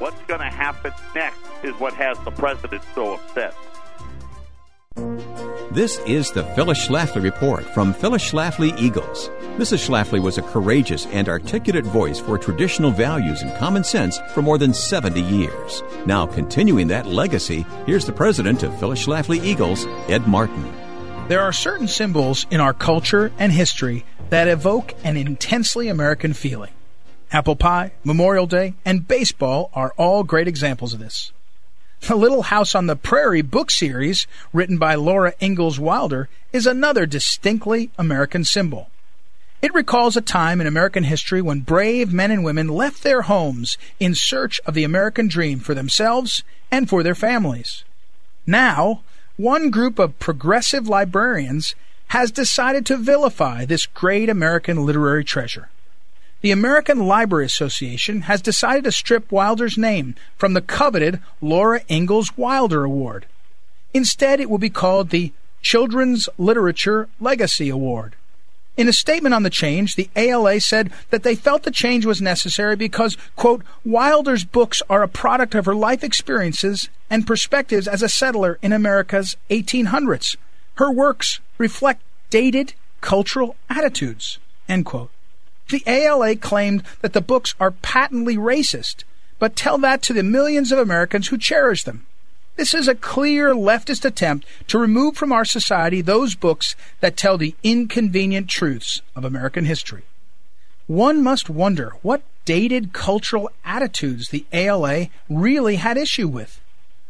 What's 0.00 0.20
going 0.22 0.40
to 0.40 0.50
happen 0.50 0.92
next 1.14 1.38
is 1.62 1.72
what 1.78 1.94
has 1.94 2.18
the 2.24 2.32
president 2.32 2.82
so 2.92 3.14
upset. 3.14 3.54
This 5.70 5.98
is 6.00 6.32
the 6.32 6.42
Phyllis 6.56 6.88
Schlafly 6.88 7.22
Report 7.22 7.62
from 7.66 7.94
Phyllis 7.94 8.32
Schlafly 8.32 8.76
Eagles. 8.76 9.30
Mrs. 9.58 9.86
Schlafly 9.88 10.20
was 10.20 10.38
a 10.38 10.42
courageous 10.42 11.06
and 11.06 11.28
articulate 11.28 11.84
voice 11.84 12.18
for 12.18 12.36
traditional 12.36 12.90
values 12.90 13.42
and 13.42 13.56
common 13.58 13.84
sense 13.84 14.18
for 14.34 14.42
more 14.42 14.58
than 14.58 14.74
70 14.74 15.20
years. 15.20 15.84
Now, 16.06 16.26
continuing 16.26 16.88
that 16.88 17.06
legacy, 17.06 17.64
here's 17.86 18.06
the 18.06 18.12
president 18.12 18.64
of 18.64 18.76
Phyllis 18.80 19.06
Schlafly 19.06 19.44
Eagles, 19.44 19.86
Ed 20.08 20.26
Martin. 20.26 20.64
There 21.28 21.42
are 21.42 21.52
certain 21.52 21.86
symbols 21.86 22.44
in 22.50 22.58
our 22.58 22.74
culture 22.74 23.30
and 23.38 23.52
history 23.52 24.04
that 24.30 24.48
evoke 24.48 24.94
an 25.04 25.16
intensely 25.16 25.86
American 25.86 26.32
feeling. 26.32 26.72
Apple 27.32 27.54
pie, 27.54 27.92
Memorial 28.02 28.46
Day, 28.46 28.74
and 28.84 29.06
baseball 29.06 29.70
are 29.72 29.94
all 29.96 30.24
great 30.24 30.48
examples 30.48 30.92
of 30.92 30.98
this. 30.98 31.30
The 32.00 32.16
Little 32.16 32.42
House 32.42 32.74
on 32.74 32.86
the 32.86 32.96
Prairie 32.96 33.42
book 33.42 33.70
series, 33.70 34.26
written 34.52 34.78
by 34.78 34.96
Laura 34.96 35.34
Ingalls 35.40 35.78
Wilder, 35.78 36.28
is 36.52 36.66
another 36.66 37.06
distinctly 37.06 37.90
American 37.98 38.42
symbol. 38.42 38.90
It 39.62 39.74
recalls 39.74 40.16
a 40.16 40.22
time 40.22 40.60
in 40.60 40.66
American 40.66 41.04
history 41.04 41.42
when 41.42 41.60
brave 41.60 42.12
men 42.12 42.30
and 42.30 42.42
women 42.42 42.66
left 42.66 43.02
their 43.02 43.22
homes 43.22 43.78
in 44.00 44.14
search 44.14 44.58
of 44.66 44.74
the 44.74 44.84
American 44.84 45.28
dream 45.28 45.60
for 45.60 45.74
themselves 45.74 46.42
and 46.70 46.88
for 46.88 47.02
their 47.02 47.14
families. 47.14 47.84
Now, 48.46 49.02
one 49.36 49.70
group 49.70 49.98
of 49.98 50.18
progressive 50.18 50.88
librarians 50.88 51.74
has 52.08 52.32
decided 52.32 52.86
to 52.86 52.96
vilify 52.96 53.64
this 53.64 53.86
great 53.86 54.28
American 54.28 54.84
literary 54.84 55.22
treasure. 55.22 55.68
The 56.42 56.52
American 56.52 57.06
Library 57.06 57.44
Association 57.44 58.22
has 58.22 58.40
decided 58.40 58.84
to 58.84 58.92
strip 58.92 59.30
Wilder's 59.30 59.76
name 59.76 60.14
from 60.38 60.54
the 60.54 60.62
coveted 60.62 61.20
Laura 61.42 61.82
Ingalls 61.90 62.34
Wilder 62.36 62.84
Award. 62.84 63.26
Instead, 63.92 64.40
it 64.40 64.48
will 64.48 64.58
be 64.58 64.70
called 64.70 65.10
the 65.10 65.32
Children's 65.60 66.30
Literature 66.38 67.08
Legacy 67.20 67.68
Award. 67.68 68.16
In 68.78 68.88
a 68.88 68.92
statement 68.94 69.34
on 69.34 69.42
the 69.42 69.50
change, 69.50 69.96
the 69.96 70.08
ALA 70.16 70.60
said 70.60 70.90
that 71.10 71.24
they 71.24 71.34
felt 71.34 71.64
the 71.64 71.70
change 71.70 72.06
was 72.06 72.22
necessary 72.22 72.76
because, 72.76 73.18
quote, 73.36 73.62
Wilder's 73.84 74.44
books 74.44 74.80
are 74.88 75.02
a 75.02 75.08
product 75.08 75.54
of 75.54 75.66
her 75.66 75.74
life 75.74 76.02
experiences 76.02 76.88
and 77.10 77.26
perspectives 77.26 77.86
as 77.86 78.02
a 78.02 78.08
settler 78.08 78.58
in 78.62 78.72
America's 78.72 79.36
1800s. 79.50 80.36
Her 80.76 80.90
works 80.90 81.40
reflect 81.58 82.00
dated 82.30 82.72
cultural 83.02 83.56
attitudes, 83.68 84.38
end 84.66 84.86
quote. 84.86 85.10
The 85.70 85.82
ALA 85.86 86.36
claimed 86.36 86.82
that 87.00 87.12
the 87.12 87.20
books 87.20 87.54
are 87.60 87.70
patently 87.70 88.36
racist, 88.36 89.04
but 89.38 89.56
tell 89.56 89.78
that 89.78 90.02
to 90.02 90.12
the 90.12 90.22
millions 90.22 90.72
of 90.72 90.78
Americans 90.78 91.28
who 91.28 91.38
cherish 91.38 91.84
them. 91.84 92.06
This 92.56 92.74
is 92.74 92.88
a 92.88 92.94
clear 92.94 93.54
leftist 93.54 94.04
attempt 94.04 94.46
to 94.66 94.78
remove 94.78 95.16
from 95.16 95.32
our 95.32 95.44
society 95.44 96.00
those 96.00 96.34
books 96.34 96.76
that 97.00 97.16
tell 97.16 97.38
the 97.38 97.54
inconvenient 97.62 98.48
truths 98.48 99.00
of 99.16 99.24
American 99.24 99.64
history. 99.64 100.02
One 100.86 101.22
must 101.22 101.48
wonder 101.48 101.94
what 102.02 102.22
dated 102.44 102.92
cultural 102.92 103.48
attitudes 103.64 104.28
the 104.28 104.44
ALA 104.52 105.06
really 105.28 105.76
had 105.76 105.96
issue 105.96 106.26
with. 106.26 106.60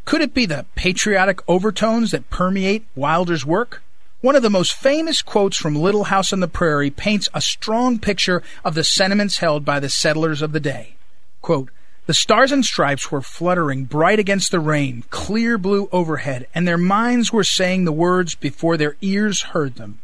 Could 0.05 0.20
it 0.20 0.35
be 0.35 0.44
the 0.44 0.66
patriotic 0.75 1.40
overtones 1.49 2.11
that 2.11 2.29
permeate 2.29 2.85
Wilder's 2.94 3.46
work? 3.46 3.83
One 4.22 4.37
of 4.37 4.42
the 4.42 4.50
most 4.50 4.74
famous 4.74 5.22
quotes 5.22 5.56
from 5.56 5.74
Little 5.74 6.04
House 6.04 6.30
on 6.30 6.40
the 6.40 6.48
Prairie 6.48 6.90
paints 6.90 7.30
a 7.33 7.40
strong 7.40 7.98
picture 7.98 8.42
of 8.62 8.74
the 8.74 8.85
sentiments 8.85 9.38
held 9.38 9.64
by 9.64 9.80
the 9.80 9.88
settlers 9.88 10.42
of 10.42 10.52
the 10.52 10.61
day. 10.61 10.96
Quote, 11.40 11.70
the 12.04 12.12
stars 12.12 12.52
and 12.52 12.62
stripes 12.62 13.11
were 13.11 13.22
fluttering 13.22 13.85
bright 13.85 14.18
against 14.18 14.50
the 14.50 14.61
rain, 14.61 15.04
clear 15.09 15.56
blue 15.56 15.88
overhead, 15.90 16.46
and 16.54 16.68
their 16.68 16.76
minds 16.76 17.33
were 17.33 17.44
saying 17.44 17.85
the 17.85 17.92
words 17.92 18.35
before 18.35 18.76
their 18.76 18.96
ears 19.00 19.40
heard 19.40 19.76
them. 19.76 20.00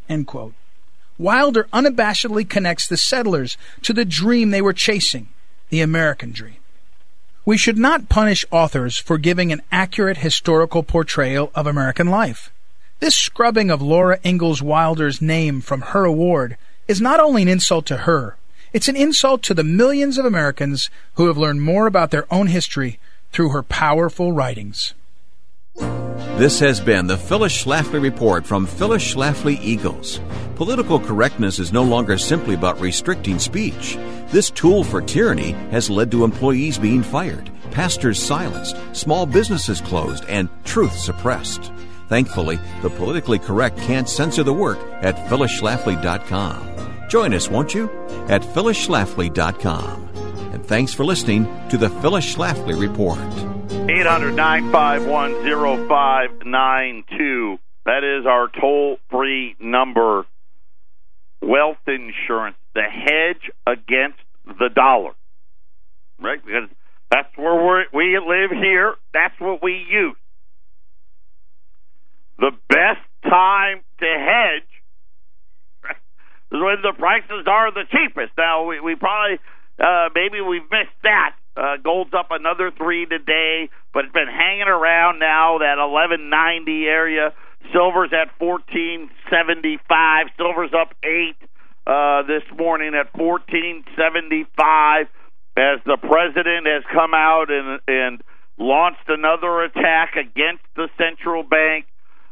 Wilder 1.19 1.69
unabashedly 1.73 2.49
connects 2.49 2.87
the 2.87 2.97
settlers 2.97 3.59
to 3.83 3.93
the 3.93 4.05
dream 4.07 4.49
they 4.49 4.63
were 4.63 4.73
chasing, 4.73 5.29
the 5.69 5.83
American 5.83 6.33
dream. 6.33 6.57
We 7.45 7.59
should 7.59 7.77
not 7.77 8.09
punish 8.09 8.47
authors 8.51 8.97
for 8.97 9.19
giving 9.19 9.53
an 9.53 9.61
accurate 9.71 10.19
historical 10.19 10.83
portrayal 10.83 11.51
of 11.55 11.67
American 11.67 12.07
life. 12.07 12.51
This 12.99 13.15
scrubbing 13.15 13.71
of 13.71 13.83
Laura 13.83 14.19
Ingalls 14.25 14.63
Wilder's 14.63 15.21
name 15.21 15.61
from 15.61 15.83
her 15.83 16.07
award 16.07 16.57
is 16.89 16.99
not 16.99 17.21
only 17.21 17.43
an 17.43 17.49
insult 17.49 17.85
to 17.87 17.99
her, 17.99 18.39
it's 18.73 18.89
an 18.89 18.97
insult 18.97 19.43
to 19.43 19.55
the 19.55 19.63
millions 19.63 20.17
of 20.17 20.25
Americans 20.25 20.89
who 21.15 21.27
have 21.27 21.37
learned 21.37 21.61
more 21.61 21.87
about 21.87 22.11
their 22.11 22.27
own 22.33 22.47
history 22.47 22.99
through 23.33 23.51
her 23.51 23.63
powerful 23.63 24.33
writings. 24.33 24.95
This 26.39 26.59
has 26.61 26.81
been 26.81 27.07
the 27.07 27.19
Phyllis 27.19 27.65
Schlafly 27.65 28.01
Report 28.01 28.47
from 28.47 28.65
Phyllis 28.65 29.15
Schlafly 29.15 29.61
Eagles. 29.61 30.19
Political 30.55 31.01
correctness 31.01 31.59
is 31.59 31.75
no 31.75 31.83
longer 31.83 32.17
simply 32.17 32.55
about 32.55 32.81
restricting 32.81 33.39
speech. 33.39 33.99
This 34.29 34.49
tool 34.49 34.85
for 34.85 35.03
tyranny 35.03 35.53
has 35.71 35.91
led 35.91 36.11
to 36.13 36.25
employees 36.25 36.79
being 36.79 37.03
fired, 37.03 37.51
pastors 37.73 38.19
silenced, 38.19 38.79
small 38.93 39.27
businesses 39.27 39.83
closed, 39.83 40.25
and 40.29 40.49
truth 40.65 40.97
suppressed. 40.99 41.71
Thankfully, 42.09 42.59
the 42.83 42.91
politically 42.91 43.39
correct 43.39 43.79
can't 43.79 44.09
censor 44.09 44.43
the 44.43 44.53
work 44.53 44.79
at 45.03 45.17
phyllisschlafly.com. 45.29 47.09
Join 47.09 47.35
us, 47.35 47.49
won't 47.51 47.75
you? 47.75 47.91
At 48.29 48.43
phyllisschlafly.com. 48.43 50.09
And 50.53 50.65
thanks 50.65 50.93
for 50.95 51.05
listening 51.05 51.47
to 51.69 51.77
the 51.77 51.91
Phyllis 51.91 52.35
Schlafly 52.35 52.81
Report. 52.81 53.19
800 53.91 54.35
951 54.35 55.89
0592. 55.89 57.59
That 57.85 58.03
is 58.03 58.27
our 58.27 58.49
toll 58.49 58.99
free 59.11 59.55
number. 59.61 60.25
Wealth 61.43 61.77
insurance, 61.87 62.57
the 62.75 62.83
hedge 62.83 63.51
against 63.67 64.19
the 64.47 64.71
dollar. 64.75 65.13
Right? 66.21 66.45
Because 66.45 66.69
that's 67.11 67.29
where 67.37 67.85
we 67.93 68.19
live 68.19 68.51
here. 68.51 68.95
That's 69.13 69.39
what 69.39 69.63
we 69.63 69.85
use. 69.89 70.17
The 72.39 72.53
best 72.69 73.01
time 73.25 73.81
to 74.01 74.07
hedge 74.07 74.69
is 76.53 76.61
when 76.61 76.83
the 76.83 76.93
prices 76.97 77.47
are 77.47 77.73
the 77.73 77.85
cheapest. 77.91 78.33
Now 78.37 78.67
we, 78.67 78.81
we 78.81 78.95
probably 78.95 79.39
uh, 79.79 80.09
maybe 80.15 80.41
we've 80.41 80.71
missed 80.71 80.97
that. 81.03 81.35
Uh, 81.57 81.77
gold's 81.83 82.13
up 82.13 82.29
another 82.31 82.71
three 82.77 83.07
today, 83.07 83.71
but 83.95 84.05
it's 84.05 84.13
been 84.13 84.29
hanging 84.29 84.69
around 84.69 85.19
now 85.19 85.59
that 85.59 85.79
eleven 85.79 86.29
ninety 86.29 86.85
area. 86.85 87.33
Silver's 87.73 88.13
at 88.13 88.29
fourteen 88.39 89.09
seventy 89.31 89.79
five. 89.89 90.27
Silver's 90.37 90.75
up 90.79 90.95
eight 91.03 91.37
uh, 91.87 92.23
this 92.23 92.43
morning 92.59 92.95
at 92.95 93.11
fourteen 93.17 93.85
seventy 93.97 94.45
five. 94.57 95.07
As 95.57 95.81
the 95.87 95.97
president 95.97 96.67
has 96.67 96.85
come 96.93 97.15
out 97.15 97.51
and 97.51 97.81
and 97.89 98.23
launched 98.59 99.09
another 99.09 99.63
attack 99.63 100.17
against 100.17 100.65
the 100.77 100.89
central 100.99 101.43
bank 101.43 101.87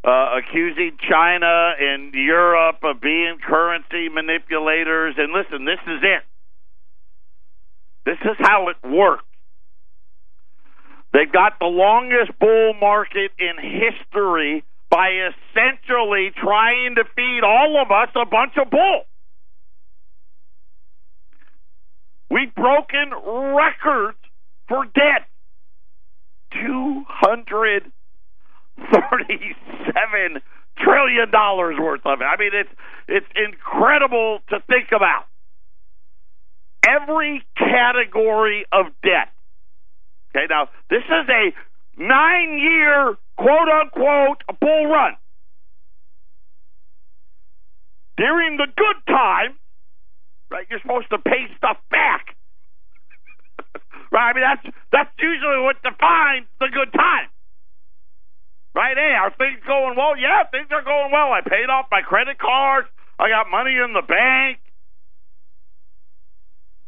uh, 0.05 0.39
accusing 0.39 0.99
China 1.09 1.73
and 1.81 2.13
Europe 2.13 2.79
of 2.83 3.01
being 3.01 3.39
currency 3.43 4.09
manipulators. 4.09 5.15
And 5.17 5.33
listen, 5.33 5.65
this 5.65 5.81
is 5.87 6.03
it. 6.03 6.23
This 8.05 8.19
is 8.23 8.37
how 8.39 8.69
it 8.69 8.77
works. 8.87 9.25
They've 11.13 11.31
got 11.33 11.59
the 11.59 11.67
longest 11.67 12.39
bull 12.39 12.75
market 12.75 13.31
in 13.39 13.55
history 13.57 14.65
by 14.91 15.09
essentially 15.31 16.33
trying 16.37 16.97
to 16.97 17.05
feed 17.17 17.41
all 17.43 17.81
of 17.81 17.91
us 17.91 18.09
a 18.15 18.27
bunch 18.27 18.53
of 18.61 18.71
bull. 18.71 19.03
We've 22.31 22.55
broken 22.55 23.11
records 23.55 24.19
for 24.69 24.85
debt. 24.85 25.29
Two 26.53 27.05
hundred 27.09 27.91
thirty-seven 28.93 30.43
trillion 30.79 31.31
dollars 31.31 31.77
worth 31.79 32.05
of 32.05 32.21
it. 32.21 32.25
I 32.25 32.37
mean, 32.39 32.51
it's 32.53 32.71
it's 33.09 33.27
incredible 33.37 34.41
to 34.51 34.61
think 34.69 34.89
about. 34.95 35.27
Every 36.87 37.43
category 37.57 38.67
of 38.73 38.87
debt. 39.03 39.33
Okay, 40.31 40.47
now 40.51 40.69
this 40.91 41.03
is 41.05 41.29
a 41.29 41.55
nine-year 41.97 43.17
quote 43.37 43.69
unquote 43.69 44.43
bull 44.61 44.87
run. 44.87 45.17
During 48.17 48.57
the 48.57 48.67
good 48.77 48.97
times, 49.09 49.57
right, 50.51 50.67
you're 50.71 50.81
supposed 50.81 51.11
to 51.11 51.19
pay 51.19 51.47
stuff 51.57 51.79
back. 51.91 52.37
right? 54.13 54.31
I 54.31 54.33
mean 54.35 54.45
that's 54.45 54.77
that's 54.93 55.11
usually 55.19 55.63
what 55.63 55.83
defines 55.83 56.47
the 56.61 56.69
good 56.73 56.93
time. 56.93 57.29
Right? 58.75 58.97
Hey, 58.97 59.15
are 59.15 59.31
things 59.39 59.63
going 59.67 59.97
well? 59.97 60.19
Yeah, 60.19 60.43
things 60.51 60.67
are 60.73 60.83
going 60.83 61.13
well. 61.13 61.31
I 61.33 61.41
paid 61.43 61.71
off 61.71 61.87
my 61.91 62.03
credit 62.03 62.39
cards. 62.39 62.89
I 63.19 63.29
got 63.29 63.51
money 63.51 63.77
in 63.79 63.93
the 63.95 64.03
bank. 64.03 64.59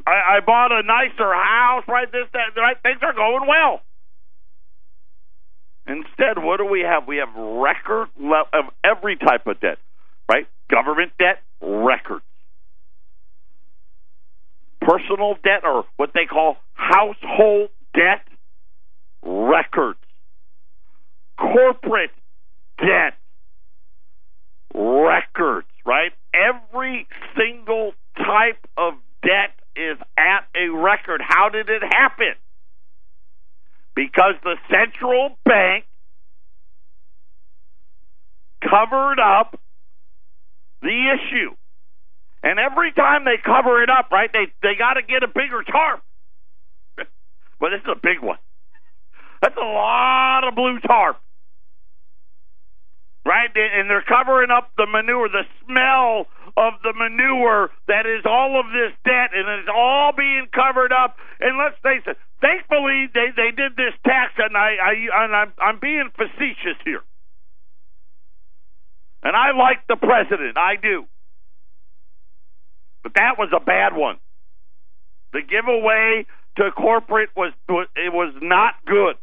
I, 0.07 0.39
I 0.39 0.41
bought 0.45 0.73
a 0.73 0.83
nicer 0.83 1.33
house. 1.33 1.85
Right? 1.87 2.11
This, 2.11 2.27
that, 2.33 2.59
right? 2.61 2.77
Things 2.83 2.99
are 3.03 3.15
going 3.15 3.47
well. 3.47 3.83
Instead, 5.87 6.43
what 6.43 6.57
do 6.57 6.65
we 6.65 6.81
have? 6.81 7.07
We 7.07 7.19
have 7.19 7.33
record 7.37 8.09
level 8.17 8.51
of 8.53 8.65
every 8.83 9.17
type 9.17 9.47
of 9.47 9.61
debt, 9.61 9.79
right? 10.29 10.49
Government 10.69 11.13
debt, 11.17 11.39
records. 11.63 12.25
Personal 14.81 15.35
debt, 15.45 15.63
or 15.63 15.85
what 15.97 16.11
they 16.13 16.27
call 16.27 16.57
household 16.75 17.71
debt, 17.95 18.27
records. 19.23 19.99
Corporate 21.39 22.11
debt, 22.79 23.15
records, 24.75 25.69
right? 25.85 26.13
Every 26.35 27.07
single 27.37 27.93
type 28.17 28.67
of 28.77 28.95
debt 29.23 29.55
is 29.75 29.99
at 30.17 30.47
a 30.55 30.69
record. 30.69 31.21
How 31.23 31.49
did 31.49 31.69
it 31.69 31.83
happen? 31.83 32.35
because 33.97 34.35
the 34.45 34.55
central 34.71 35.37
bank 35.45 35.87
covered 38.63 39.19
up 39.19 39.59
the 40.83 41.15
issue. 41.17 41.57
And 42.43 42.61
every 42.61 42.93
time 42.93 43.25
they 43.25 43.39
cover 43.43 43.83
it 43.83 43.91
up, 43.91 44.13
right, 44.13 44.31
they 44.33 44.53
they 44.63 44.77
got 44.79 44.95
to 44.95 45.03
get 45.03 45.25
a 45.25 45.29
bigger 45.29 45.65
tarp. 45.65 46.03
but 46.97 47.71
this 47.71 47.81
is 47.81 47.89
a 47.91 47.99
big 48.01 48.23
one. 48.23 48.39
That's 49.43 49.57
a 49.57 49.65
lot 49.65 50.47
of 50.47 50.55
blue 50.55 50.79
tarp. 50.81 51.17
Right? 53.27 53.51
And 53.51 53.91
they're 53.91 54.07
covering 54.07 54.51
up 54.55 54.71
the 54.77 54.87
manure, 54.87 55.29
the 55.29 55.43
smell 55.67 56.31
of 56.57 56.75
the 56.83 56.95
manure 56.95 57.71
that 57.89 58.07
is 58.07 58.25
all 58.25 58.59
of 58.59 58.67
this 58.71 58.95
debt, 59.05 59.35
and 59.35 59.49
it's 59.59 59.69
all 59.69 60.13
being 60.17 60.47
covered 60.55 60.93
up. 60.93 61.17
And 61.41 61.59
let's 61.59 61.75
face 61.83 62.07
it, 62.07 62.17
thankfully 62.41 63.11
they 63.13 63.35
they 63.35 63.51
did 63.51 63.75
this 63.77 63.93
tax, 64.07 64.33
and 64.39 64.57
I, 64.57 64.79
I 64.79 65.25
and 65.25 65.35
I'm 65.35 65.53
I'm 65.59 65.79
being 65.81 66.09
facetious 66.15 66.79
here. 66.85 67.03
And 69.23 69.35
I 69.35 69.51
like 69.59 69.83
the 69.89 69.97
president, 69.97 70.57
I 70.57 70.77
do. 70.81 71.05
But 73.03 73.15
that 73.15 73.37
was 73.39 73.51
a 73.55 73.61
bad 73.61 73.95
one. 73.95 74.17
The 75.33 75.43
giveaway 75.43 76.27
to 76.57 76.71
corporate 76.71 77.31
was 77.37 77.53
it 77.69 78.13
was 78.13 78.35
not 78.41 78.75
good. 78.87 79.17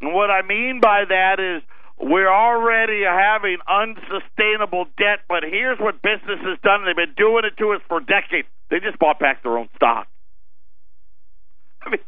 And 0.00 0.14
what 0.14 0.30
I 0.30 0.42
mean 0.42 0.80
by 0.80 1.04
that 1.08 1.40
is 1.40 1.62
we're 2.00 2.32
already 2.32 3.02
having 3.04 3.58
unsustainable 3.68 4.86
debt, 4.96 5.20
but 5.28 5.42
here's 5.42 5.78
what 5.78 6.00
business 6.00 6.40
has 6.40 6.58
done. 6.62 6.84
They've 6.86 6.96
been 6.96 7.14
doing 7.16 7.44
it 7.44 7.58
to 7.58 7.72
us 7.72 7.82
for 7.88 8.00
decades. 8.00 8.48
They 8.70 8.80
just 8.80 8.98
bought 8.98 9.18
back 9.18 9.42
their 9.42 9.58
own 9.58 9.68
stock. 9.76 10.06
I 11.82 11.90
mean, 11.90 12.00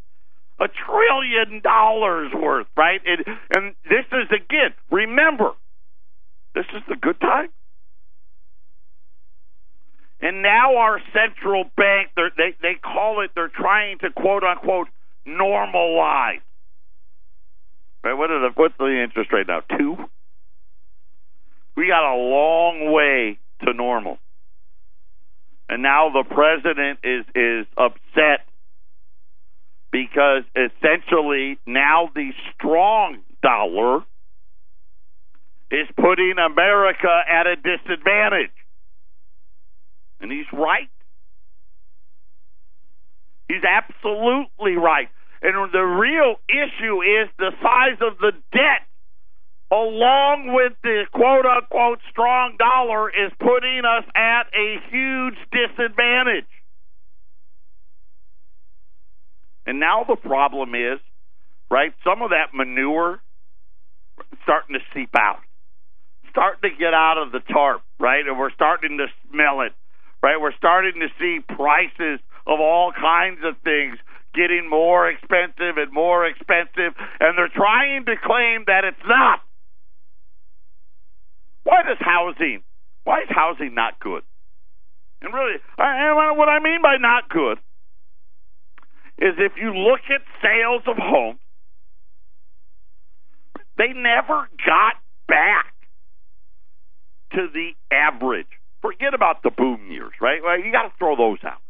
a 0.61 0.68
trillion 0.68 1.61
dollars 1.61 2.33
worth, 2.35 2.68
right? 2.76 3.00
And, 3.05 3.74
this 3.85 4.07
is 4.12 4.28
again, 4.31 4.72
remember, 4.90 5.50
this 6.55 6.66
is 6.74 6.83
the 6.88 6.96
good 6.96 7.20
time. 7.20 7.48
And 10.20 10.40
now 10.40 10.76
our 10.76 11.00
central 11.12 11.64
bank, 11.76 12.11
they 12.16 12.55
they 12.62 12.74
call 12.74 13.22
it, 13.22 13.33
they're 13.35 13.48
trying 13.48 13.98
to 13.98 14.11
quote 14.11 14.44
unquote 14.44 14.88
normalize 15.26 16.40
Right, 18.04 18.14
what 18.14 18.28
the 18.28 18.50
what's 18.56 18.74
the 18.78 19.02
interest 19.02 19.32
rate 19.32 19.46
now? 19.46 19.60
Two. 19.78 19.96
We 21.76 21.86
got 21.86 22.14
a 22.14 22.16
long 22.16 22.92
way 22.92 23.38
to 23.64 23.72
normal, 23.72 24.18
and 25.68 25.82
now 25.82 26.10
the 26.10 26.24
president 26.24 26.98
is 27.04 27.24
is 27.34 27.66
upset 27.76 28.44
because 29.92 30.42
essentially 30.56 31.58
now 31.66 32.10
the 32.14 32.32
strong 32.54 33.18
dollar 33.42 34.00
is 35.70 35.86
putting 35.96 36.34
America 36.44 37.20
at 37.30 37.46
a 37.46 37.54
disadvantage, 37.56 38.50
and 40.20 40.32
he's 40.32 40.46
right. 40.52 40.90
He's 43.48 43.62
absolutely 43.64 44.76
right. 44.76 45.08
And 45.42 45.72
the 45.72 45.83
real 45.83 46.37
issue 46.48 47.02
is 47.02 47.28
the 47.37 47.50
size 47.61 47.98
of 48.00 48.18
the 48.18 48.31
debt, 48.52 48.87
along 49.72 50.55
with 50.55 50.72
the 50.85 51.05
quote 51.12 51.44
unquote 51.44 51.98
strong 52.11 52.57
dollar, 52.59 53.11
is 53.11 53.33
putting 53.40 53.83
us 53.85 54.05
at 54.14 54.44
a 54.55 54.78
huge 54.90 55.35
disadvantage. 55.50 56.46
And 59.66 59.81
now 59.81 60.05
the 60.07 60.16
problem 60.16 60.74
is, 60.74 61.00
right, 61.70 61.92
some 62.05 62.22
of 62.22 62.31
that 62.31 62.55
manure 62.55 63.20
starting 64.44 64.74
to 64.74 64.83
seep 64.94 65.11
out, 65.18 65.40
starting 66.31 66.70
to 66.70 66.76
get 66.76 66.94
out 66.94 67.18
of 67.18 67.33
the 67.33 67.40
tarp, 67.52 67.83
right? 67.98 68.26
And 68.26 68.38
we're 68.38 68.52
starting 68.52 68.98
to 68.98 69.07
smell 69.31 69.62
it, 69.62 69.72
right? 70.22 70.40
We're 70.40 70.55
starting 70.57 71.00
to 71.00 71.09
see 71.18 71.40
prices 71.40 72.20
of 72.46 72.61
all 72.61 72.92
kinds 72.92 73.40
of 73.44 73.55
things 73.62 73.98
getting 74.34 74.68
more 74.68 75.08
expensive 75.08 75.76
and 75.76 75.92
more 75.92 76.26
expensive, 76.26 76.94
and 77.20 77.36
they're 77.36 77.52
trying 77.54 78.04
to 78.06 78.14
claim 78.22 78.64
that 78.66 78.84
it's 78.84 79.06
not. 79.06 79.40
Why 81.64 81.82
does 81.82 81.98
housing? 82.00 82.62
Why 83.04 83.20
is 83.20 83.28
housing 83.30 83.74
not 83.74 84.00
good? 84.00 84.22
And 85.20 85.32
really, 85.32 85.56
what 85.76 86.48
I 86.48 86.58
mean 86.62 86.82
by 86.82 86.96
not 86.98 87.28
good 87.28 87.58
is 89.18 89.34
if 89.38 89.52
you 89.56 89.72
look 89.72 90.00
at 90.10 90.22
sales 90.42 90.82
of 90.86 90.96
homes, 90.98 91.38
they 93.78 93.92
never 93.94 94.48
got 94.66 94.94
back 95.28 95.72
to 97.34 97.46
the 97.52 97.70
average. 97.94 98.48
Forget 98.80 99.14
about 99.14 99.42
the 99.42 99.50
boom 99.50 99.90
years, 99.90 100.12
right? 100.20 100.40
Well, 100.42 100.58
you 100.58 100.72
got 100.72 100.82
to 100.82 100.92
throw 100.98 101.16
those 101.16 101.38
out, 101.44 101.60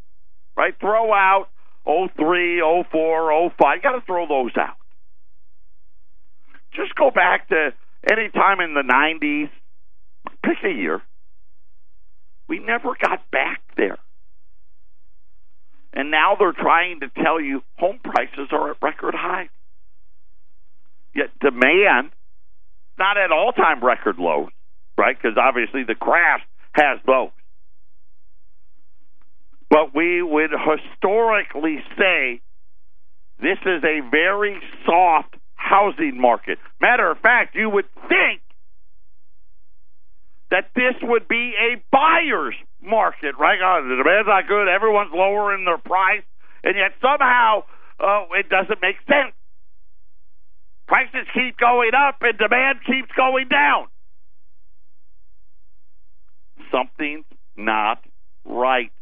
right? 0.56 0.74
Throw 0.80 1.12
out 1.12 1.48
03, 1.84 2.62
04, 2.90 3.50
05. 3.58 3.76
You 3.76 3.82
got 3.82 3.92
to 3.92 4.06
throw 4.06 4.26
those 4.26 4.56
out. 4.56 4.76
Just 6.74 6.94
go 6.94 7.10
back 7.10 7.48
to 7.48 7.70
any 8.10 8.28
time 8.30 8.60
in 8.60 8.74
the 8.74 8.82
90s. 8.82 9.50
Pick 10.44 10.58
a 10.64 10.72
year. 10.72 11.02
We 12.48 12.58
never 12.58 12.94
got 13.00 13.30
back 13.30 13.60
there. 13.76 13.98
And 15.92 16.10
now 16.10 16.36
they're 16.38 16.52
trying 16.52 17.00
to 17.00 17.08
tell 17.22 17.40
you 17.40 17.62
home 17.76 17.98
prices 18.02 18.48
are 18.50 18.70
at 18.70 18.76
record 18.80 19.14
highs. 19.14 19.48
Yet 21.14 21.28
demand 21.40 22.10
not 22.98 23.18
at 23.18 23.30
all 23.30 23.52
time 23.52 23.84
record 23.84 24.18
lows, 24.18 24.50
right? 24.96 25.16
Because 25.20 25.36
obviously 25.36 25.84
the 25.84 25.94
crash 25.94 26.40
has 26.72 26.98
those 27.06 27.30
but 29.72 29.94
we 29.94 30.20
would 30.20 30.50
historically 30.52 31.78
say 31.96 32.42
this 33.40 33.56
is 33.64 33.82
a 33.82 34.00
very 34.10 34.60
soft 34.84 35.34
housing 35.54 36.20
market. 36.20 36.58
Matter 36.78 37.10
of 37.10 37.18
fact, 37.20 37.54
you 37.54 37.70
would 37.70 37.86
think 38.06 38.42
that 40.50 40.68
this 40.76 40.94
would 41.00 41.26
be 41.26 41.54
a 41.58 41.82
buyer's 41.90 42.54
market, 42.82 43.34
right? 43.40 43.58
Oh, 43.64 43.82
the 43.82 43.96
demand's 43.96 44.28
not 44.28 44.46
good. 44.46 44.68
Everyone's 44.68 45.10
lowering 45.14 45.64
their 45.64 45.78
price, 45.78 46.22
and 46.62 46.76
yet 46.76 46.92
somehow 47.00 47.62
oh, 47.98 48.26
it 48.38 48.50
doesn't 48.50 48.82
make 48.82 48.96
sense. 49.08 49.32
Prices 50.86 51.26
keep 51.32 51.56
going 51.56 51.92
up 51.96 52.16
and 52.20 52.36
demand 52.36 52.80
keeps 52.84 53.10
going 53.16 53.48
down. 53.48 53.86
Something's 56.70 57.24
not 57.56 58.04
right. 58.44 58.92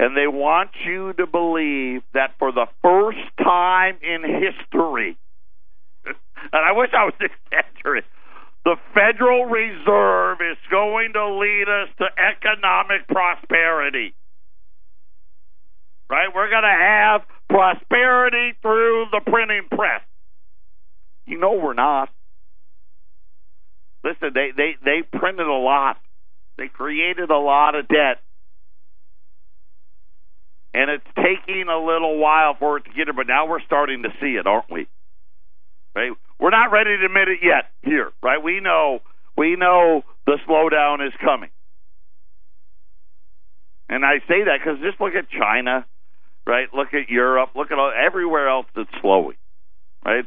And 0.00 0.16
they 0.16 0.28
want 0.28 0.70
you 0.86 1.12
to 1.14 1.26
believe 1.26 2.02
that 2.14 2.30
for 2.38 2.52
the 2.52 2.66
first 2.82 3.18
time 3.42 3.98
in 4.00 4.22
history, 4.22 5.18
and 6.06 6.14
I 6.52 6.72
wish 6.72 6.90
I 6.92 7.04
was 7.04 7.14
exaggerating, 7.20 8.08
the 8.64 8.76
Federal 8.94 9.46
Reserve 9.46 10.38
is 10.40 10.58
going 10.70 11.14
to 11.14 11.38
lead 11.38 11.66
us 11.68 11.88
to 11.98 12.06
economic 12.16 13.08
prosperity. 13.08 14.14
Right? 16.10 16.28
We're 16.34 16.50
going 16.50 16.62
to 16.62 16.68
have 16.68 17.22
prosperity 17.48 18.54
through 18.62 19.06
the 19.10 19.20
printing 19.28 19.66
press. 19.70 20.02
You 21.26 21.38
know 21.38 21.52
we're 21.52 21.74
not. 21.74 22.08
Listen, 24.04 24.30
they, 24.32 24.50
they, 24.56 24.76
they 24.84 25.02
printed 25.02 25.46
a 25.46 25.52
lot. 25.52 25.96
They 26.56 26.68
created 26.68 27.30
a 27.30 27.38
lot 27.38 27.74
of 27.74 27.88
debt. 27.88 28.22
And 30.74 30.90
it's 30.90 31.06
taking 31.16 31.66
a 31.68 31.78
little 31.78 32.18
while 32.18 32.54
for 32.58 32.76
it 32.76 32.84
to 32.84 32.90
get 32.90 33.08
it, 33.08 33.16
but 33.16 33.26
now 33.26 33.48
we're 33.48 33.62
starting 33.62 34.02
to 34.02 34.10
see 34.20 34.36
it, 34.38 34.46
aren't 34.46 34.70
we? 34.70 34.86
Right? 35.94 36.12
We're 36.38 36.50
not 36.50 36.70
ready 36.70 36.96
to 36.96 37.04
admit 37.06 37.28
it 37.28 37.40
yet 37.42 37.70
here, 37.82 38.12
right? 38.22 38.42
We 38.42 38.60
know 38.60 39.00
we 39.36 39.56
know 39.56 40.02
the 40.26 40.38
slowdown 40.48 41.06
is 41.06 41.12
coming. 41.24 41.50
And 43.88 44.04
I 44.04 44.18
say 44.28 44.44
that 44.44 44.58
because 44.62 44.80
just 44.80 45.00
look 45.00 45.14
at 45.14 45.30
China, 45.30 45.86
right? 46.46 46.68
Look 46.74 46.92
at 46.92 47.08
Europe. 47.08 47.50
Look 47.56 47.70
at 47.70 47.78
all, 47.78 47.90
everywhere 47.90 48.48
else 48.48 48.66
that's 48.76 48.90
slowing, 49.00 49.36
right? 50.04 50.24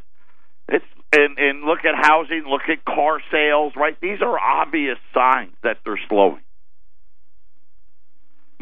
It's 0.68 0.86
and 1.14 1.38
and 1.38 1.64
look 1.64 1.80
at 1.86 1.94
housing. 1.96 2.44
Look 2.48 2.64
at 2.70 2.84
car 2.84 3.22
sales, 3.32 3.74
right? 3.76 3.96
These 4.02 4.22
are 4.22 4.40
obvious 4.40 4.98
signs 5.14 5.54
that 5.64 5.78
they're 5.86 6.00
slowing. 6.10 6.42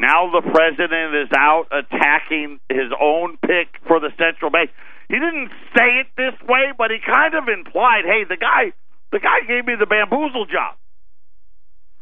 Now 0.00 0.32
the 0.32 0.40
president 0.40 1.14
is 1.14 1.28
out 1.36 1.68
attacking 1.68 2.58
his 2.70 2.88
own 2.98 3.36
pick 3.36 3.68
for 3.86 4.00
the 4.00 4.08
central 4.16 4.50
bank. 4.50 4.70
He 5.10 5.16
didn't 5.16 5.50
say 5.76 6.00
it 6.00 6.06
this 6.16 6.32
way, 6.48 6.72
but 6.72 6.90
he 6.90 6.98
kind 7.04 7.34
of 7.34 7.48
implied, 7.48 8.06
"Hey, 8.06 8.24
the 8.24 8.38
guy, 8.38 8.72
the 9.12 9.20
guy 9.20 9.40
gave 9.46 9.66
me 9.66 9.74
the 9.74 9.84
bamboozle 9.84 10.46
job. 10.46 10.76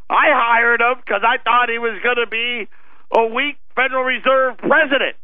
I 0.08 0.30
hired 0.30 0.80
him 0.80 0.94
because 1.04 1.22
I 1.26 1.38
thought 1.38 1.68
he 1.68 1.78
was 1.78 1.98
going 2.00 2.22
to 2.22 2.30
be 2.30 2.68
a 3.16 3.26
weak 3.26 3.58
Federal 3.74 4.04
Reserve 4.04 4.58
president, 4.58 5.16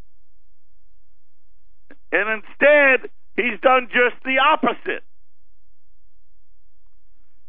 and 2.10 2.42
instead, 2.42 3.08
he's 3.36 3.60
done 3.60 3.86
just 3.86 4.20
the 4.24 4.38
opposite." 4.40 5.04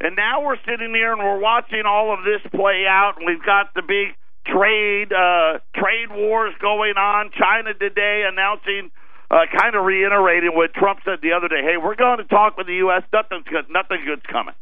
And 0.02 0.16
now 0.16 0.46
we're 0.46 0.62
sitting 0.68 0.94
here 0.94 1.14
and 1.14 1.24
we're 1.24 1.40
watching 1.40 1.84
all 1.88 2.14
of 2.14 2.24
this 2.24 2.46
play 2.52 2.86
out, 2.86 3.18
and 3.18 3.26
we've 3.26 3.44
got 3.44 3.74
the 3.74 3.82
big 3.82 4.14
trade 4.46 5.12
uh, 5.12 5.60
trade 5.76 6.10
wars 6.12 6.54
going 6.62 6.98
on. 6.98 7.32
China 7.32 7.74
today 7.74 8.24
announcing, 8.28 8.92
uh, 9.30 9.46
kind 9.58 9.76
of 9.76 9.84
reiterating 9.86 10.52
what 10.54 10.74
Trump 10.74 11.00
said 11.06 11.20
the 11.22 11.34
other 11.34 11.48
day. 11.48 11.62
Hey, 11.62 11.78
we're 11.78 11.96
going 11.96 12.18
to 12.18 12.26
talk 12.26 12.58
with 12.58 12.68
the 12.68 12.76
U.S. 12.76 13.04
Nothing's 13.12 13.46
good. 13.46 13.66
Nothing 13.70 14.06
good's 14.06 14.26
coming. 14.32 14.56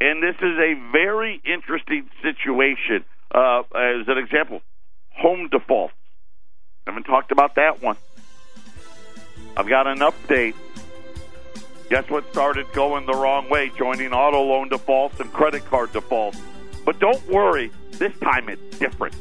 And 0.00 0.22
this 0.22 0.36
is 0.36 0.58
a 0.58 0.74
very 0.92 1.40
interesting 1.44 2.08
situation. 2.22 3.04
Uh, 3.30 3.60
as 3.74 4.08
an 4.08 4.16
example, 4.16 4.62
home 5.10 5.48
defaults. 5.50 5.92
I 6.86 6.90
haven't 6.90 7.04
talked 7.04 7.30
about 7.30 7.56
that 7.56 7.82
one. 7.82 7.96
I've 9.54 9.68
got 9.68 9.86
an 9.86 9.98
update. 9.98 10.54
Guess 11.90 12.08
what 12.08 12.30
started 12.30 12.70
going 12.72 13.04
the 13.06 13.12
wrong 13.12 13.50
way? 13.50 13.70
Joining 13.76 14.12
auto 14.12 14.42
loan 14.42 14.68
defaults 14.68 15.20
and 15.20 15.30
credit 15.32 15.64
card 15.66 15.92
defaults. 15.92 16.38
But 16.84 16.98
don't 17.00 17.26
worry, 17.28 17.70
this 17.92 18.12
time 18.20 18.48
it's 18.48 18.78
different. 18.78 19.14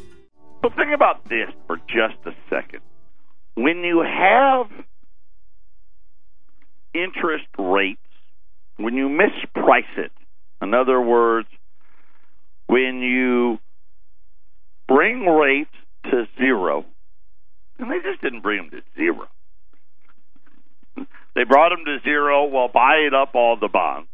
So 0.62 0.70
think 0.70 0.94
about 0.94 1.28
this 1.30 1.50
for 1.68 1.78
just 1.88 2.18
a 2.26 2.34
second. 2.50 2.82
When 3.56 3.84
you 3.84 4.00
have 4.02 4.68
interest 6.94 7.48
rates, 7.58 8.00
when 8.78 8.96
you 8.96 9.10
misprice 9.10 9.98
it, 9.98 10.12
in 10.62 10.74
other 10.74 11.00
words, 11.02 11.48
when 12.68 13.02
you 13.02 13.60
bring 14.88 15.26
rates 15.26 15.74
to 16.06 16.28
zero, 16.38 16.86
and 17.80 17.92
they 17.92 18.00
just 18.00 18.22
didn't 18.22 18.42
bring 18.42 18.70
them 18.70 18.70
to 18.72 18.82
zero. 18.96 19.28
They 21.36 21.44
brought 21.44 21.70
them 21.70 21.86
to 21.86 22.00
zero 22.04 22.46
while 22.46 22.68
buying 22.68 23.12
up 23.14 23.36
all 23.36 23.58
the 23.60 23.68
bonds. 23.68 24.10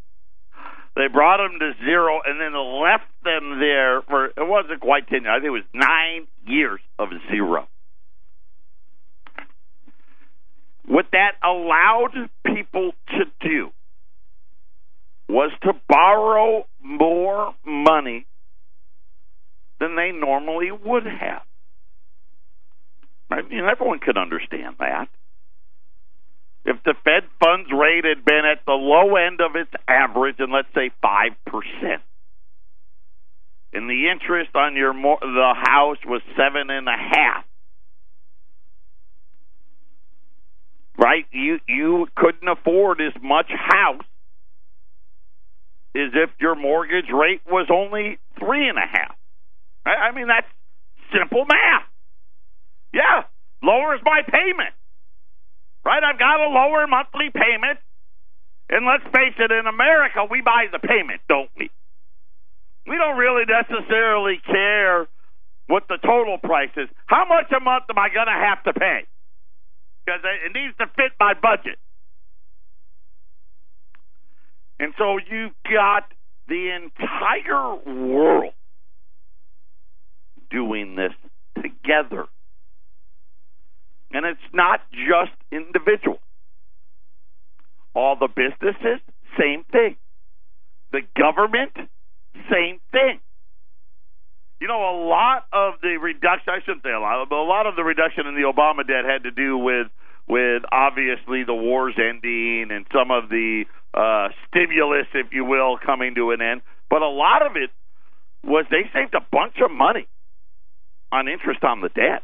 They 0.96 1.08
brought 1.08 1.38
them 1.38 1.60
to 1.60 1.72
zero 1.84 2.22
and 2.24 2.40
then 2.40 2.54
left 2.54 3.10
them 3.24 3.60
there 3.60 4.02
for 4.04 4.26
it 4.26 4.34
wasn't 4.38 4.80
quite 4.80 5.08
ten. 5.08 5.24
years, 5.24 5.32
I 5.32 5.40
think 5.40 5.48
it 5.48 5.50
was 5.50 5.64
nine 5.74 6.28
years 6.46 6.80
of 7.00 7.10
zero. 7.32 7.68
What 10.86 11.06
that 11.14 11.32
allowed 11.44 12.30
people 12.46 12.92
to 13.10 13.26
do 13.42 13.72
was 15.30 15.52
to 15.64 15.74
borrow 15.88 16.68
more 16.84 17.56
money 17.66 18.28
than 19.80 19.96
they 19.96 20.12
normally 20.12 20.70
would 20.72 21.06
have. 21.06 21.42
I 23.32 23.42
mean, 23.42 23.64
everyone 23.66 24.00
could 24.00 24.18
understand 24.18 24.76
that. 24.80 25.08
If 26.66 26.82
the 26.84 26.94
Fed 27.04 27.24
funds 27.40 27.70
rate 27.72 28.06
had 28.06 28.24
been 28.24 28.44
at 28.50 28.66
the 28.66 28.72
low 28.72 29.16
end 29.16 29.42
of 29.42 29.56
its 29.56 29.72
average, 29.88 30.38
and 30.40 30.52
let's 30.52 30.70
say 30.74 30.92
five 31.02 31.32
percent, 31.46 32.02
and 33.74 33.90
the 33.90 34.10
interest 34.10 34.56
on 34.56 34.76
your 34.76 34.94
the 34.94 35.54
house 35.62 35.98
was 36.06 36.22
seven 36.38 36.70
and 36.70 36.88
a 36.88 36.96
half, 36.96 37.44
right? 40.98 41.26
You 41.32 41.60
you 41.68 42.08
couldn't 42.16 42.48
afford 42.48 43.02
as 43.02 43.14
much 43.22 43.48
house 43.52 44.06
as 45.96 46.12
if 46.14 46.30
your 46.40 46.56
mortgage 46.56 47.12
rate 47.14 47.42
was 47.46 47.68
only 47.70 48.20
three 48.40 48.70
and 48.70 48.78
a 48.78 48.88
half. 48.90 49.16
I 49.86 50.16
mean 50.16 50.28
that's 50.28 50.48
simple 51.12 51.44
math. 51.46 51.84
Yeah, 52.94 53.24
lowers 53.62 54.00
my 54.06 54.22
payment 54.22 54.74
right? 55.86 56.04
I've 56.04 56.20
got 56.20 56.40
a 56.40 56.50
lower 56.50 56.88
monthly 56.88 57.30
payment. 57.30 57.80
And 58.70 58.86
let's 58.86 59.04
face 59.14 59.36
it, 59.38 59.52
in 59.52 59.68
America, 59.68 60.26
we 60.30 60.42
buy 60.42 60.66
the 60.72 60.80
payment, 60.80 61.22
don't 61.28 61.50
we? 61.58 61.70
We 62.88 62.98
don't 62.98 63.18
really 63.18 63.44
necessarily 63.46 64.40
care 64.46 65.08
what 65.68 65.84
the 65.88 65.98
total 66.04 66.38
price 66.38 66.72
is. 66.76 66.90
How 67.06 67.26
much 67.28 67.52
a 67.56 67.60
month 67.60 67.86
am 67.90 67.98
I 67.98 68.10
going 68.10 68.28
to 68.28 68.34
have 68.34 68.64
to 68.64 68.74
pay? 68.74 69.06
Because 70.06 70.22
it 70.24 70.52
needs 70.54 70.76
to 70.80 70.88
fit 70.96 71.12
my 71.20 71.34
budget. 71.34 71.78
And 74.80 74.94
so 74.98 75.18
you've 75.18 75.54
got 75.64 76.04
the 76.48 76.76
entire 76.76 77.76
world 77.86 78.54
doing 80.50 80.96
this 80.96 81.14
together. 81.56 82.26
And 84.14 84.26
it's 84.26 84.54
not 84.54 84.80
just 84.92 85.34
individuals. 85.52 86.20
All 87.96 88.16
the 88.16 88.28
businesses, 88.28 89.02
same 89.40 89.66
thing. 89.72 89.98
The 90.92 91.02
government, 91.18 91.74
same 92.50 92.80
thing. 92.92 93.20
You 94.62 94.68
know, 94.68 94.80
a 94.80 94.98
lot 95.10 95.46
of 95.52 95.82
the 95.82 95.98
reduction, 95.98 96.54
I 96.54 96.60
shouldn't 96.64 96.84
say 96.84 96.94
a 96.94 97.00
lot, 97.00 97.28
but 97.28 97.36
a 97.36 97.44
lot 97.44 97.66
of 97.66 97.76
the 97.76 97.84
reduction 97.84 98.28
in 98.28 98.36
the 98.36 98.48
Obama 98.48 98.88
debt 98.88 99.04
had 99.06 99.24
to 99.24 99.32
do 99.32 99.58
with 99.58 99.88
with 100.26 100.64
obviously 100.72 101.44
the 101.44 101.54
wars 101.54 101.96
ending 101.98 102.70
and 102.72 102.86
some 102.94 103.12
of 103.12 103.28
the 103.28 103.66
uh, 103.94 104.30
stimulus, 104.48 105.08
if 105.14 105.34
you 105.34 105.44
will, 105.44 105.78
coming 105.86 106.16
to 106.16 106.32
an 106.32 106.42
end. 106.42 106.62
But 106.90 107.02
a 107.02 107.10
lot 107.10 107.46
of 107.46 107.58
it 107.58 107.72
was 108.44 108.66
they 108.70 108.90
saved 108.94 109.14
a 109.16 109.26
bunch 109.32 109.56
of 109.64 109.70
money 109.70 110.08
on 111.12 111.28
interest 111.28 111.64
on 111.64 111.82
the 111.82 111.90
debt. 111.90 112.24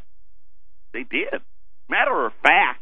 They 0.92 1.04
did. 1.04 1.40
Matter 1.90 2.26
of 2.26 2.32
fact, 2.40 2.80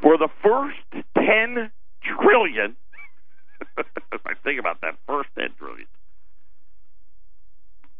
for 0.00 0.16
the 0.16 0.28
first 0.42 1.04
10 1.18 1.70
trillion, 2.02 2.76
I 3.76 4.32
think 4.42 4.58
about 4.58 4.80
that 4.80 4.94
first 5.06 5.28
10 5.38 5.50
trillion, 5.58 5.86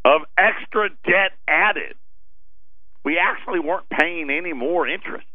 of 0.07 0.22
extra 0.38 0.88
debt 1.05 1.32
added, 1.46 1.96
we 3.05 3.18
actually 3.18 3.61
weren't 3.61 3.88
paying 3.90 4.30
any 4.30 4.55
more 4.55 4.88
interest. 4.88 5.26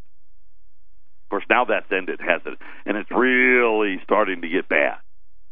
Of 1.25 1.29
course, 1.29 1.45
now 1.47 1.65
that's 1.65 1.91
ended, 1.91 2.19
has 2.21 2.41
it? 2.45 2.57
And 2.87 2.97
it's 2.97 3.11
really 3.11 3.99
starting 4.03 4.41
to 4.41 4.49
get 4.49 4.67
bad. 4.67 4.97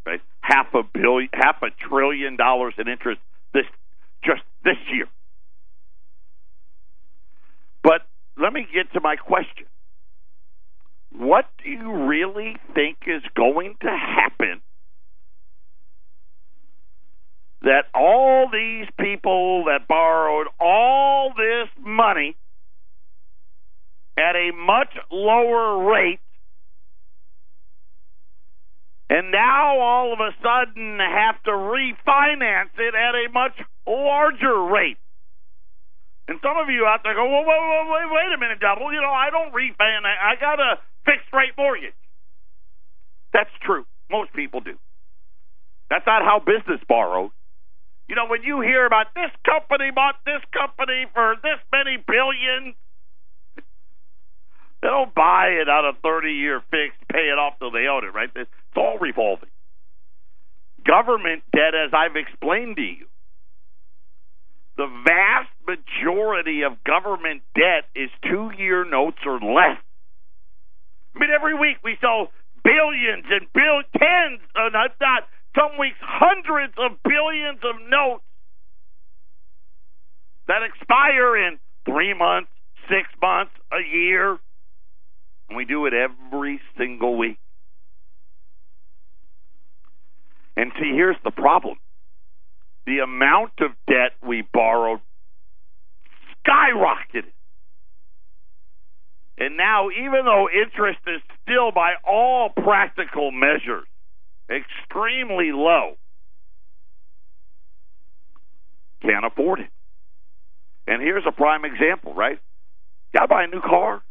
Right? 0.07 0.22
Half 0.41 0.74
a 0.74 0.82
billion, 0.82 1.30
half 1.34 1.61
a 1.61 1.70
trillion 1.88 2.36
dollars 2.36 2.74
in 2.80 2.88
interest 2.88 3.22
this 3.53 3.65
just 4.24 4.41
this 4.63 4.78
year 4.91 5.05
get 8.78 8.93
to 8.93 9.01
my 9.01 9.15
question. 9.15 9.65
What 11.11 11.45
do 11.63 11.69
you 11.69 12.07
really 12.07 12.55
think 12.75 12.97
is 13.07 13.23
going 13.36 13.75
to 13.82 13.89
happen 13.89 14.61
that 17.61 17.86
all 17.95 18.49
these 18.51 18.88
people 18.99 19.65
that 19.65 19.88
borrowed 19.88 20.47
all 20.59 21.34
this 21.36 21.69
money 21.84 22.36
at 24.17 24.36
a 24.36 24.51
much 24.53 24.93
lower 25.11 25.84
rate 25.89 26.19
and 29.09 29.32
now 29.32 29.80
all 29.80 30.13
of 30.13 30.19
a 30.19 30.32
sudden 30.43 30.99
have 30.99 31.41
to 31.43 31.51
refinance 31.51 32.78
it 32.78 32.93
at 32.93 33.15
a 33.15 33.32
much 33.32 33.57
larger 33.88 34.63
rate. 34.63 34.97
And 36.28 36.39
some 36.43 36.57
of 36.59 36.67
you 36.69 36.86
out 36.86 37.01
there 37.03 37.15
go, 37.15 37.23
well, 37.23 37.47
wait, 37.47 37.88
wait, 37.88 38.07
wait, 38.11 38.36
a 38.36 38.38
minute, 38.38 38.59
double. 38.59 38.91
You 38.91 38.99
know, 38.99 39.11
I 39.11 39.32
don't 39.32 39.53
refinance. 39.55 40.19
I 40.19 40.36
got 40.36 40.59
a 40.59 40.75
fixed 41.05 41.32
rate 41.32 41.55
mortgage. 41.57 41.95
That's 43.32 43.51
true. 43.63 43.86
Most 44.11 44.34
people 44.34 44.59
do. 44.59 44.75
That's 45.89 46.05
not 46.05 46.23
how 46.23 46.39
business 46.39 46.82
borrows. 46.88 47.32
You 48.07 48.15
know, 48.15 48.28
when 48.28 48.43
you 48.43 48.61
hear 48.61 48.86
about 48.86 49.07
this 49.15 49.32
company 49.45 49.91
bought 49.91 50.15
this 50.25 50.43
company 50.51 51.05
for 51.13 51.36
this 51.43 51.59
many 51.71 51.97
billions, 51.97 52.75
they 54.82 54.88
don't 54.88 55.13
buy 55.13 55.47
it 55.59 55.67
on 55.67 55.86
a 55.86 55.97
30 56.03 56.32
year 56.32 56.61
fix, 56.71 56.95
pay 57.11 57.32
it 57.32 57.38
off 57.39 57.59
till 57.59 57.71
they 57.71 57.88
own 57.88 58.03
it, 58.03 58.13
right? 58.13 58.30
It's 58.36 58.51
all 58.75 58.97
revolving. 58.99 59.49
Government 60.86 61.43
debt, 61.51 61.75
as 61.75 61.91
I've 61.93 62.15
explained 62.15 62.78
to 62.78 62.82
you, 62.82 63.07
the 64.78 64.88
vast 65.03 65.49
majority 65.65 66.61
of 66.61 66.84
government 66.84 67.41
debt 67.55 67.89
is 67.95 68.09
two 68.23 68.51
year 68.57 68.86
notes 68.86 69.17
or 69.25 69.39
less. 69.39 69.82
I 71.15 71.19
mean, 71.19 71.30
every 71.34 71.55
week 71.55 71.78
we 71.84 71.97
sell 71.99 72.30
billions 72.63 73.25
and 73.30 73.47
bill 73.53 73.82
tens, 73.97 74.39
uh, 74.55 74.69
not, 74.69 74.91
not 75.01 75.23
some 75.57 75.80
weeks 75.80 75.97
hundreds 75.99 76.73
of 76.78 76.91
billions 77.03 77.59
of 77.63 77.75
notes 77.89 78.23
that 80.47 80.61
expire 80.63 81.36
in 81.36 81.57
three 81.86 82.13
months, 82.13 82.49
six 82.88 83.09
months, 83.19 83.51
a 83.71 83.82
year. 83.82 84.38
And 85.49 85.57
we 85.57 85.65
do 85.65 85.88
it 85.88 85.93
every 85.93 86.61
single 86.78 87.17
week. 87.17 87.39
And 90.55 90.71
see, 90.80 90.91
here's 90.93 91.17
the 91.23 91.32
problem 91.32 91.78
the 92.88 93.00
amount 93.00 93.52
of 93.60 93.72
debt 93.86 94.14
we 94.26 94.48
borrowed 94.54 95.02
skyrocketed. 96.48 97.26
And 99.38 99.58
now, 99.58 99.90
even 99.90 100.26
though 100.26 100.50
interest 100.50 101.00
is 101.06 101.22
still, 101.44 101.72
by 101.72 101.94
all 102.08 102.50
practical 102.50 103.32
measures, 103.32 103.86
extremely 104.50 105.52
low, 105.52 105.98
can't 109.02 109.26
afford 109.26 109.60
it. 109.60 109.70
And 110.88 111.02
here's 111.02 111.26
a 111.28 111.32
prime 111.32 111.66
example, 111.66 112.16
right? 112.16 112.40
Got 113.14 113.24
to 113.24 113.28
buy 113.28 113.44
a 113.44 113.48
new 113.48 113.62
car. 113.62 114.02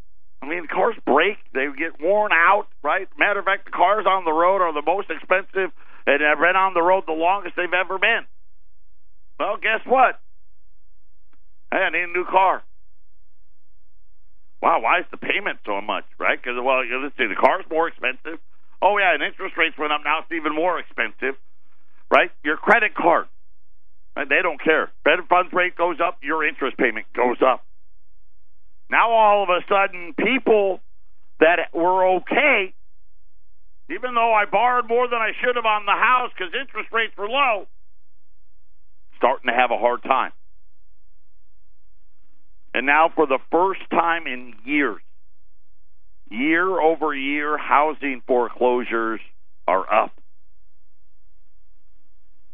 I 0.42 0.46
mean, 0.46 0.68
cars 0.72 0.94
break, 1.06 1.38
they 1.54 1.66
get 1.76 1.98
worn 1.98 2.30
out, 2.32 2.66
right? 2.84 3.08
Matter 3.18 3.40
of 3.40 3.46
fact, 3.46 3.64
the 3.64 3.70
cars 3.70 4.04
on 4.06 4.24
the 4.26 4.32
road 4.32 4.60
are 4.60 4.74
the 4.74 4.84
most 4.84 5.08
expensive 5.10 5.72
and 6.06 6.20
have 6.20 6.38
been 6.38 6.54
on 6.54 6.74
the 6.74 6.82
road 6.82 7.04
the 7.06 7.12
longest 7.12 7.56
they've 7.56 7.72
ever 7.72 7.98
been. 7.98 8.26
Well, 9.38 9.56
guess 9.60 9.80
what? 9.86 10.18
Hey, 11.70 11.78
I 11.78 11.90
need 11.90 12.08
a 12.08 12.12
new 12.12 12.24
car. 12.24 12.62
Wow, 14.62 14.80
why 14.80 15.00
is 15.00 15.06
the 15.10 15.18
payment 15.18 15.58
so 15.66 15.80
much, 15.80 16.04
right? 16.18 16.38
Because, 16.40 16.56
well, 16.56 16.80
let's 17.02 17.16
see, 17.18 17.26
the 17.26 17.36
car's 17.38 17.64
more 17.70 17.88
expensive. 17.88 18.40
Oh, 18.80 18.98
yeah, 18.98 19.14
and 19.14 19.22
interest 19.22 19.56
rates 19.56 19.76
went 19.78 19.92
up. 19.92 20.00
Now 20.04 20.20
it's 20.20 20.32
even 20.32 20.54
more 20.54 20.78
expensive, 20.78 21.36
right? 22.10 22.30
Your 22.44 22.56
credit 22.56 22.94
card, 22.94 23.26
right? 24.16 24.28
they 24.28 24.40
don't 24.42 24.60
care. 24.62 24.90
Fed 25.04 25.20
funds 25.28 25.52
rate 25.52 25.76
goes 25.76 25.98
up, 26.00 26.18
your 26.22 26.46
interest 26.46 26.76
payment 26.78 27.06
goes 27.14 27.36
up. 27.44 27.64
Now 28.90 29.10
all 29.10 29.42
of 29.42 29.50
a 29.50 29.60
sudden, 29.68 30.14
people 30.14 30.80
that 31.40 31.74
were 31.74 32.16
okay, 32.18 32.72
even 33.90 34.14
though 34.14 34.32
I 34.32 34.44
borrowed 34.46 34.88
more 34.88 35.08
than 35.08 35.18
I 35.18 35.32
should 35.42 35.56
have 35.56 35.66
on 35.66 35.86
the 35.86 35.92
house 35.92 36.30
because 36.36 36.52
interest 36.58 36.90
rates 36.92 37.14
were 37.16 37.28
low, 37.28 37.66
starting 39.16 39.48
to 39.48 39.54
have 39.54 39.70
a 39.70 39.78
hard 39.78 40.02
time. 40.02 40.32
And 42.74 42.86
now, 42.86 43.10
for 43.14 43.26
the 43.26 43.38
first 43.50 43.80
time 43.90 44.26
in 44.26 44.52
years, 44.64 45.00
year 46.30 46.80
over 46.80 47.14
year, 47.14 47.56
housing 47.56 48.22
foreclosures 48.26 49.20
are 49.66 49.90
up. 49.90 50.12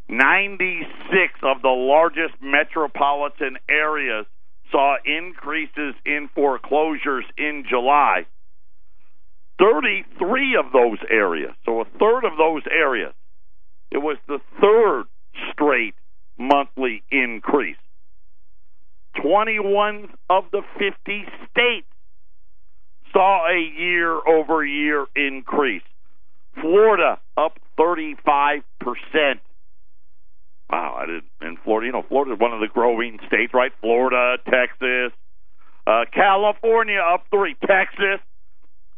96 0.08 1.32
of 1.42 1.62
the 1.62 1.68
largest 1.68 2.34
metropolitan 2.40 3.56
areas 3.68 4.26
saw 4.70 4.96
increases 5.04 5.94
in 6.04 6.28
foreclosures 6.34 7.24
in 7.36 7.64
July. 7.68 8.26
33 9.58 10.56
of 10.56 10.72
those 10.72 10.98
areas, 11.10 11.52
so 11.64 11.80
a 11.80 11.84
third 11.84 12.24
of 12.24 12.36
those 12.36 12.62
areas, 12.70 13.14
it 13.90 13.98
was 13.98 14.16
the 14.26 14.38
third 14.60 15.04
straight 15.52 15.94
monthly 16.38 17.02
increase. 17.10 17.76
21 19.20 20.08
of 20.30 20.44
the 20.52 20.62
50 20.78 21.24
states 21.50 21.86
saw 23.12 23.46
a 23.46 23.60
year 23.78 24.14
over 24.26 24.64
year 24.64 25.06
increase. 25.14 25.82
Florida 26.60 27.18
up 27.36 27.58
35%. 27.78 28.62
Wow, 30.70 30.96
I 30.98 31.06
didn't 31.06 31.24
in 31.42 31.56
Florida. 31.62 31.86
You 31.86 31.92
know, 31.92 32.02
Florida 32.08 32.32
is 32.32 32.40
one 32.40 32.52
of 32.52 32.60
the 32.60 32.68
growing 32.68 33.18
states, 33.26 33.52
right? 33.52 33.72
Florida, 33.80 34.38
Texas, 34.48 35.12
uh, 35.86 36.04
California 36.12 36.98
up 36.98 37.24
three, 37.30 37.56
Texas 37.66 38.20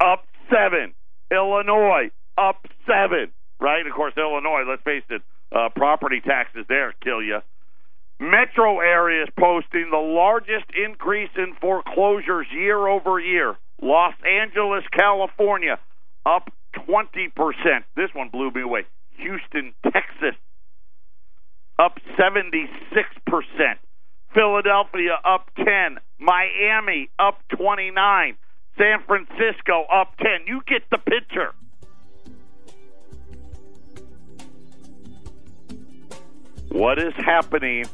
up 0.01 0.25
seven, 0.51 0.95
Illinois 1.33 2.11
up 2.39 2.67
seven, 2.87 3.33
right? 3.61 3.87
Of 3.87 3.93
course, 3.93 4.15
Illinois. 4.17 4.63
Let's 4.69 4.83
face 4.83 5.03
it, 5.11 5.23
uh, 5.55 5.69
property 5.75 6.21
taxes 6.21 6.67
there 6.69 6.95
kill 7.03 7.23
you. 7.23 7.39
Metro 8.21 8.81
areas 8.81 9.29
posting 9.39 9.91
the 9.91 9.97
largest 9.97 10.67
increase 10.75 11.31
in 11.37 11.55
foreclosures 11.61 12.47
year 12.53 12.87
over 12.89 13.19
year. 13.19 13.57
Los 13.83 14.15
Angeles, 14.25 14.85
California, 14.93 15.79
up 16.25 16.51
20%. 16.89 17.31
This 17.97 18.11
one 18.15 18.29
blew 18.31 18.51
me 18.51 18.63
away. 18.63 18.85
Houston, 19.19 19.75
Texas, 19.83 20.37
up 21.79 21.99
76%. 22.19 22.69
Philadelphia 24.33 25.17
up 25.25 25.49
10, 25.57 25.99
Miami 26.19 27.09
up 27.19 27.39
29, 27.57 28.37
San 28.77 28.99
Francisco 29.07 29.85
up 29.93 30.17
10. 30.19 30.47
You 30.47 30.61
get 30.67 30.83
the 30.91 30.99
picture. 30.99 31.55
What 36.75 36.99
is 36.99 37.15
happening? 37.15 37.85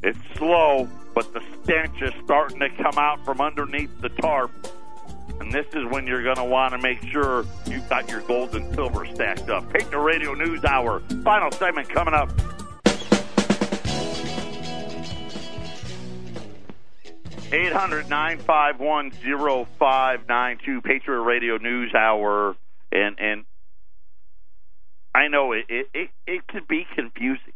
It's 0.00 0.18
slow, 0.36 0.88
but 1.12 1.34
the 1.34 1.42
stench 1.60 2.00
is 2.00 2.12
starting 2.24 2.60
to 2.60 2.70
come 2.70 2.96
out 2.96 3.24
from 3.24 3.40
underneath 3.40 3.90
the 4.00 4.10
tarp. 4.10 4.52
And 5.40 5.52
this 5.52 5.66
is 5.74 5.84
when 5.90 6.06
you're 6.06 6.22
going 6.22 6.36
to 6.36 6.44
want 6.44 6.70
to 6.70 6.78
make 6.78 7.02
sure 7.10 7.44
you've 7.66 7.88
got 7.88 8.08
your 8.08 8.20
gold 8.20 8.54
and 8.54 8.72
silver 8.76 9.06
stacked 9.06 9.50
up. 9.50 9.68
Patriot 9.72 10.00
Radio 10.00 10.34
News 10.34 10.64
Hour, 10.64 11.00
final 11.24 11.50
segment 11.50 11.88
coming 11.88 12.14
up. 12.14 12.30
800 17.50 18.08
951 18.08 19.10
0592, 19.10 20.80
Patriot 20.82 21.22
Radio 21.22 21.56
News 21.56 21.92
Hour. 21.92 22.54
And, 22.92 23.18
and 23.18 23.44
I 25.12 25.26
know 25.26 25.50
it, 25.50 25.64
it, 25.68 25.86
it, 25.92 26.10
it 26.28 26.46
could 26.46 26.68
be 26.68 26.86
confusing. 26.94 27.54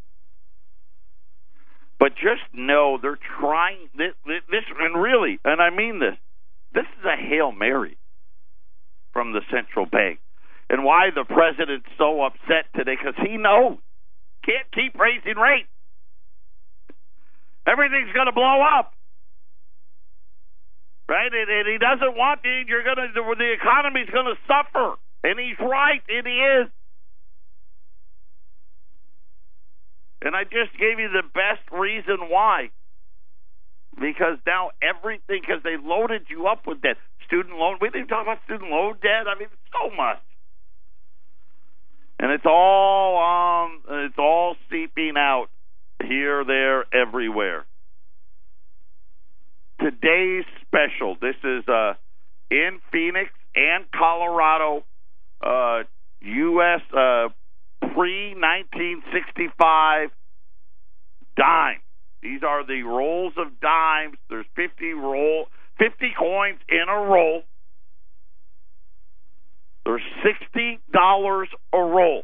But 2.03 2.19
just 2.19 2.43
know 2.53 2.99
they're 3.01 3.23
trying 3.39 3.87
this, 3.95 4.11
this, 4.27 4.65
and 4.81 5.01
really, 5.01 5.39
and 5.45 5.63
I 5.63 5.71
mean 5.71 6.01
this, 6.01 6.19
this 6.75 6.83
is 6.99 7.05
a 7.07 7.15
Hail 7.15 7.53
Mary 7.53 7.97
from 9.13 9.31
the 9.31 9.41
central 9.55 9.87
bank. 9.87 10.19
And 10.69 10.83
why 10.83 11.15
the 11.15 11.23
president's 11.23 11.87
so 11.97 12.27
upset 12.27 12.67
today, 12.75 12.99
because 12.99 13.15
he 13.23 13.39
knows 13.39 13.79
can't 14.43 14.67
keep 14.75 14.99
raising 14.99 15.39
rates. 15.39 15.71
Everything's 17.71 18.11
going 18.11 18.27
to 18.27 18.35
blow 18.35 18.59
up 18.67 18.91
right? 21.09 21.31
And, 21.31 21.51
and 21.51 21.69
he 21.69 21.79
doesn't 21.79 22.17
want 22.17 22.43
the 22.43 22.65
you're 22.67 22.83
gonna 22.83 23.13
the, 23.13 23.21
the 23.37 23.53
economy's 23.53 24.09
gonna 24.09 24.39
suffer, 24.49 24.97
and 25.23 25.39
he's 25.39 25.61
right, 25.61 26.01
he 26.09 26.41
is. 26.41 26.73
And 30.25 30.37
I 30.37 30.45
just 30.45 30.79
gave 30.79 30.99
you 30.99 31.09
the 31.09 31.27
best 31.35 31.63
reason 31.73 32.29
why. 32.29 32.71
Because 34.01 34.39
now 34.47 34.71
everything, 34.81 35.43
because 35.43 35.63
they 35.63 35.77
loaded 35.77 36.23
you 36.29 36.47
up 36.47 36.67
with 36.67 36.81
that. 36.83 36.97
student 37.27 37.57
loan. 37.57 37.79
We 37.81 37.91
didn't 37.91 38.09
talk 38.09 38.23
about 38.23 38.39
student 38.45 38.71
loan 38.71 38.95
debt. 39.03 39.27
I 39.29 39.39
mean, 39.39 39.49
so 39.73 39.95
much, 39.95 40.21
and 42.19 42.31
it's 42.31 42.47
all 42.47 43.19
um, 43.19 43.83
it's 44.05 44.19
all 44.19 44.57
seeping 44.71 45.15
out 45.17 45.49
here, 46.03 46.45
there, 46.45 46.85
everywhere. 46.95 47.67
Today's 49.81 50.45
special. 50.67 51.17
This 51.21 51.37
is 51.43 51.67
uh, 51.69 51.95
in 52.51 52.81
Phoenix 52.91 53.31
and 53.55 53.85
Colorado. 53.93 54.85
Uh, 55.43 55.83
U.S. 56.21 56.81
Uh, 56.97 57.29
pre 57.95 58.35
1965 58.35 60.11
dimes. 61.37 61.81
These 62.23 62.43
are 62.43 62.65
the 62.67 62.83
rolls 62.83 63.35
of 63.37 63.61
dimes. 63.61 64.17
There's 64.31 64.47
50 64.55 64.93
roll, 64.93 65.47
50 65.79 66.15
coins 66.19 66.61
in 66.69 66.85
a 66.89 67.01
roll. 67.01 67.43
There's 69.85 70.03
sixty 70.23 70.79
dollars 70.93 71.49
a 71.73 71.79
roll. 71.79 72.23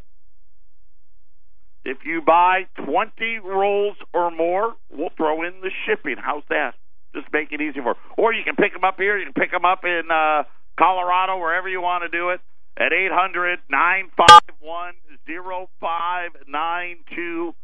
If 1.84 1.98
you 2.04 2.20
buy 2.20 2.66
20 2.84 3.38
rolls 3.44 3.96
or 4.12 4.30
more, 4.30 4.74
we'll 4.92 5.10
throw 5.16 5.42
in 5.42 5.60
the 5.62 5.70
shipping. 5.86 6.16
How's 6.18 6.42
that? 6.50 6.74
Just 7.14 7.26
make 7.32 7.50
it 7.50 7.60
easy 7.60 7.80
for. 7.80 7.96
Or 8.16 8.32
you 8.32 8.44
can 8.44 8.56
pick 8.56 8.72
them 8.74 8.84
up 8.84 8.96
here. 8.98 9.18
You 9.18 9.24
can 9.24 9.32
pick 9.32 9.50
them 9.50 9.64
up 9.64 9.84
in 9.84 10.02
uh, 10.10 10.44
Colorado, 10.78 11.38
wherever 11.38 11.68
you 11.68 11.80
want 11.80 12.04
to 12.04 12.16
do 12.16 12.30
it, 12.30 12.40
at 12.76 12.92
eight 12.92 13.10
hundred 13.10 13.58
nine 13.70 14.10
five 14.16 14.54
one 14.60 14.94
zero 15.28 15.68
five 15.78 16.30
nine 16.48 16.96
two. 17.14 17.54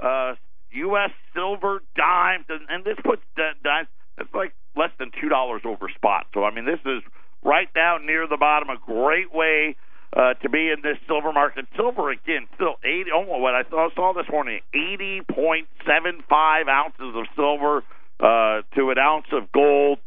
Uh, 0.00 0.34
U.S. 0.74 1.10
silver 1.32 1.82
dimes, 1.96 2.46
and, 2.48 2.66
and 2.68 2.84
this 2.84 2.98
puts 3.04 3.22
dimes. 3.36 3.88
It's 4.18 4.34
like 4.34 4.52
less 4.76 4.90
than 4.98 5.10
two 5.20 5.28
dollars 5.28 5.62
over 5.64 5.88
spot. 5.94 6.26
So 6.34 6.44
I 6.44 6.54
mean, 6.54 6.66
this 6.66 6.80
is 6.84 7.02
right 7.44 7.72
down 7.74 8.06
near 8.06 8.26
the 8.26 8.36
bottom. 8.36 8.68
A 8.70 8.76
great 8.76 9.32
way 9.32 9.76
uh, 10.16 10.34
to 10.34 10.48
be 10.48 10.70
in 10.70 10.82
this 10.82 10.98
silver 11.06 11.32
market. 11.32 11.66
Silver 11.76 12.10
again, 12.10 12.46
still 12.54 12.74
eighty. 12.84 13.10
Oh, 13.14 13.38
what 13.38 13.54
I 13.54 13.62
saw 13.70 14.12
this 14.14 14.26
morning, 14.30 14.60
eighty 14.74 15.22
point 15.22 15.68
seven 15.86 16.22
five 16.28 16.66
ounces 16.68 17.14
of 17.14 17.26
silver 17.36 17.82
uh, 18.20 18.62
to 18.76 18.90
an 18.90 18.98
ounce 18.98 19.26
of 19.32 19.50
gold. 19.52 19.98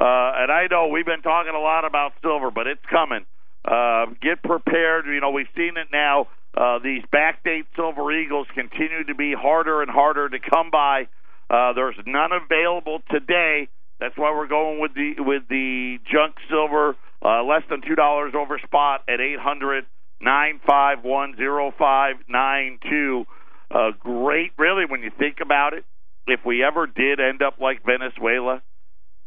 Uh, 0.00 0.42
and 0.42 0.50
I 0.50 0.66
know 0.70 0.88
we've 0.88 1.06
been 1.06 1.22
talking 1.22 1.54
a 1.54 1.60
lot 1.60 1.84
about 1.84 2.12
silver, 2.20 2.50
but 2.50 2.66
it's 2.66 2.84
coming. 2.90 3.24
Uh, 3.64 4.06
get 4.20 4.42
prepared. 4.42 5.06
You 5.06 5.20
know, 5.20 5.30
we've 5.30 5.52
seen 5.56 5.76
it 5.76 5.88
now. 5.92 6.28
Uh, 6.56 6.78
these 6.78 7.02
backdate 7.12 7.64
silver 7.74 8.12
eagles 8.12 8.46
continue 8.54 9.04
to 9.04 9.14
be 9.14 9.34
harder 9.36 9.82
and 9.82 9.90
harder 9.90 10.28
to 10.28 10.38
come 10.38 10.70
by. 10.70 11.08
Uh, 11.50 11.72
there's 11.72 11.96
none 12.06 12.30
available 12.32 13.00
today. 13.10 13.68
That's 14.00 14.16
why 14.16 14.32
we're 14.34 14.48
going 14.48 14.80
with 14.80 14.94
the 14.94 15.14
with 15.18 15.42
the 15.48 15.98
junk 16.10 16.36
silver, 16.48 16.96
uh, 17.24 17.42
less 17.44 17.62
than 17.68 17.80
two 17.86 17.94
dollars 17.94 18.34
over 18.36 18.58
spot 18.64 19.02
at 19.08 19.20
eight 19.20 19.38
hundred 19.38 19.84
nine 20.20 20.60
five 20.66 21.02
one 21.02 21.36
zero 21.36 21.72
five 21.78 22.16
nine 22.28 22.78
two. 22.88 23.24
Uh, 23.70 23.90
great, 23.98 24.52
really, 24.58 24.84
when 24.88 25.02
you 25.02 25.10
think 25.18 25.38
about 25.40 25.74
it. 25.74 25.84
If 26.26 26.40
we 26.46 26.64
ever 26.64 26.86
did 26.86 27.20
end 27.20 27.42
up 27.42 27.60
like 27.60 27.84
Venezuela, 27.84 28.62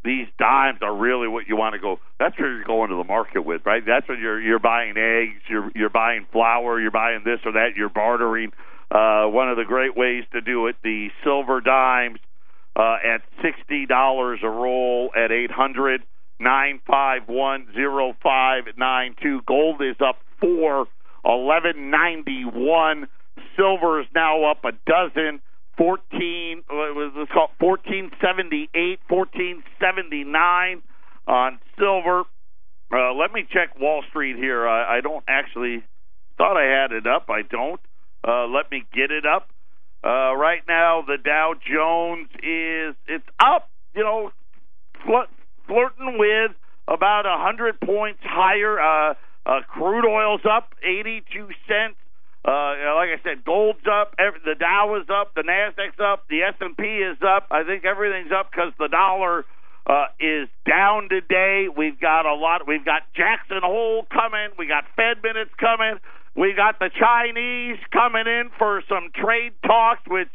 these 0.08 0.28
dimes 0.40 0.80
are 0.82 0.96
really 0.96 1.28
what 1.28 1.48
you 1.48 1.56
want 1.56 1.74
to 1.74 1.80
go. 1.80 2.00
That's 2.20 2.38
where 2.40 2.56
you're 2.56 2.64
going 2.64 2.90
to 2.90 2.96
the 2.96 3.04
market 3.04 3.42
with, 3.42 3.62
right? 3.66 3.84
That's 3.86 4.08
when 4.08 4.20
you're 4.20 4.40
you're 4.42 4.60
buying 4.60 4.96
eggs, 4.98 5.42
you're 5.50 5.72
you're 5.76 5.90
buying 5.90 6.26
flour, 6.32 6.80
you're 6.80 6.92
buying 6.92 7.22
this 7.26 7.40
or 7.46 7.54
that, 7.54 7.76
you're 7.76 7.90
bartering. 7.90 8.52
Uh, 8.90 9.28
one 9.28 9.50
of 9.50 9.58
the 9.58 9.66
great 9.66 9.98
ways 9.98 10.24
to 10.32 10.40
do 10.40 10.68
it, 10.68 10.78
the 10.84 11.10
silver 11.24 11.60
dimes 11.60 12.20
uh, 12.76 12.98
at 13.04 13.22
sixty 13.42 13.86
dollars 13.86 14.40
a 14.44 14.50
roll 14.50 15.12
at 15.16 15.32
eight 15.32 15.52
hundred 15.52 16.04
nine 16.40 16.80
five 16.88 17.24
one 17.28 17.68
zero 17.74 18.16
five 18.24 18.64
nine 18.78 19.16
two. 19.22 19.42
Gold 19.46 19.82
is 19.82 19.98
up 20.00 20.18
four, 20.40 20.88
eleven 21.26 21.92
ninety 21.92 22.44
one. 22.46 23.08
Silver 23.56 24.02
is 24.02 24.08
now 24.16 24.50
up 24.50 24.64
a 24.64 24.72
dozen 24.86 25.42
14 25.78 26.64
what 26.70 26.96
was 26.96 27.28
called? 27.34 27.52
1478 27.60 29.00
1479 29.08 30.82
on 31.28 31.60
silver. 31.78 32.24
Uh, 32.92 33.14
let 33.14 33.34
me 33.34 33.46
check 33.52 33.80
wall 33.80 34.04
street 34.10 34.38
here. 34.38 34.68
I, 34.68 34.98
I 34.98 35.02
don't 35.02 35.24
actually 35.28 35.84
thought 36.38 36.58
i 36.58 36.64
had 36.64 36.92
it 36.92 37.06
up. 37.06 37.30
I 37.30 37.42
don't. 37.42 37.82
Uh, 38.28 38.48
let 38.48 38.72
me 38.72 38.84
get 38.94 39.12
it 39.12 39.26
up. 39.26 39.50
Uh, 40.04 40.36
right 40.36 40.62
now 40.68 41.04
the 41.06 41.18
dow 41.18 41.54
jones 41.56 42.30
is 42.44 42.96
it's 43.08 43.28
up 43.40 43.70
you 43.96 44.04
know 44.04 44.32
fl- 45.04 45.32
flirting 45.66 46.18
with 46.18 46.52
about 46.88 47.26
a 47.26 47.38
hundred 47.44 47.80
points 47.82 48.20
higher. 48.24 48.80
Uh, 48.80 49.14
uh, 49.46 49.62
crude 49.68 50.06
oil's 50.06 50.42
up 50.50 50.74
82 50.84 51.48
cents 51.68 51.96
uh, 52.48 52.96
like 52.96 53.10
I 53.12 53.20
said, 53.24 53.44
gold's 53.44 53.86
up, 53.92 54.16
every, 54.18 54.40
the 54.46 54.56
Dow 54.56 54.96
is 54.96 55.10
up, 55.10 55.36
the 55.36 55.44
Nasdaq's 55.44 56.00
up, 56.00 56.24
the 56.30 56.44
S 56.44 56.56
and 56.62 56.78
P 56.78 56.84
is 56.84 57.18
up. 57.22 57.48
I 57.52 57.64
think 57.64 57.84
everything's 57.84 58.32
up 58.32 58.50
because 58.50 58.72
the 58.80 58.88
dollar 58.88 59.44
uh, 59.86 60.08
is 60.18 60.48
down 60.66 61.10
today. 61.10 61.68
We've 61.68 62.00
got 62.00 62.26
a 62.26 62.34
lot. 62.34 62.66
We've 62.66 62.86
got 62.86 63.02
Jackson 63.14 63.60
Hole 63.62 64.06
coming. 64.10 64.50
We 64.58 64.66
got 64.66 64.86
Fed 64.96 65.22
minutes 65.22 65.52
coming. 65.60 66.00
We 66.36 66.54
got 66.54 66.80
the 66.80 66.90
Chinese 66.90 67.80
coming 67.92 68.28
in 68.28 68.50
for 68.58 68.82
some 68.88 69.10
trade 69.14 69.54
talks, 69.66 70.08
which 70.08 70.30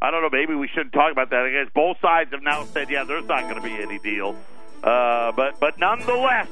I 0.00 0.10
don't 0.10 0.22
know. 0.22 0.30
Maybe 0.32 0.54
we 0.54 0.68
shouldn't 0.68 0.94
talk 0.94 1.12
about 1.12 1.28
that. 1.28 1.44
I 1.44 1.50
guess 1.50 1.72
both 1.74 1.98
sides 2.00 2.30
have 2.32 2.42
now 2.42 2.64
said, 2.64 2.88
yeah, 2.88 3.04
there's 3.04 3.26
not 3.26 3.42
going 3.42 3.56
to 3.56 3.62
be 3.62 3.72
any 3.72 3.98
deal. 3.98 4.34
Uh, 4.82 5.32
but 5.32 5.60
but 5.60 5.78
nonetheless, 5.78 6.48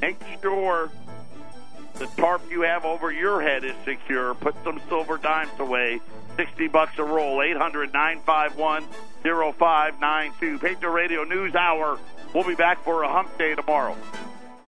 make 0.00 0.16
sure 0.40 0.90
the 1.98 2.06
tarp 2.16 2.42
you 2.50 2.62
have 2.62 2.84
over 2.84 3.10
your 3.10 3.40
head 3.40 3.64
is 3.64 3.74
secure. 3.84 4.34
Put 4.34 4.54
some 4.64 4.80
silver 4.88 5.18
dimes 5.18 5.58
away. 5.58 6.00
60 6.36 6.68
bucks 6.68 6.98
a 6.98 7.04
roll. 7.04 7.42
800 7.42 7.92
951 7.92 8.84
0592. 9.22 10.58
Patriot 10.58 10.90
Radio 10.90 11.24
News 11.24 11.54
Hour. 11.54 11.98
We'll 12.34 12.44
be 12.44 12.54
back 12.54 12.84
for 12.84 13.02
a 13.02 13.08
hump 13.08 13.36
day 13.38 13.54
tomorrow. 13.54 13.96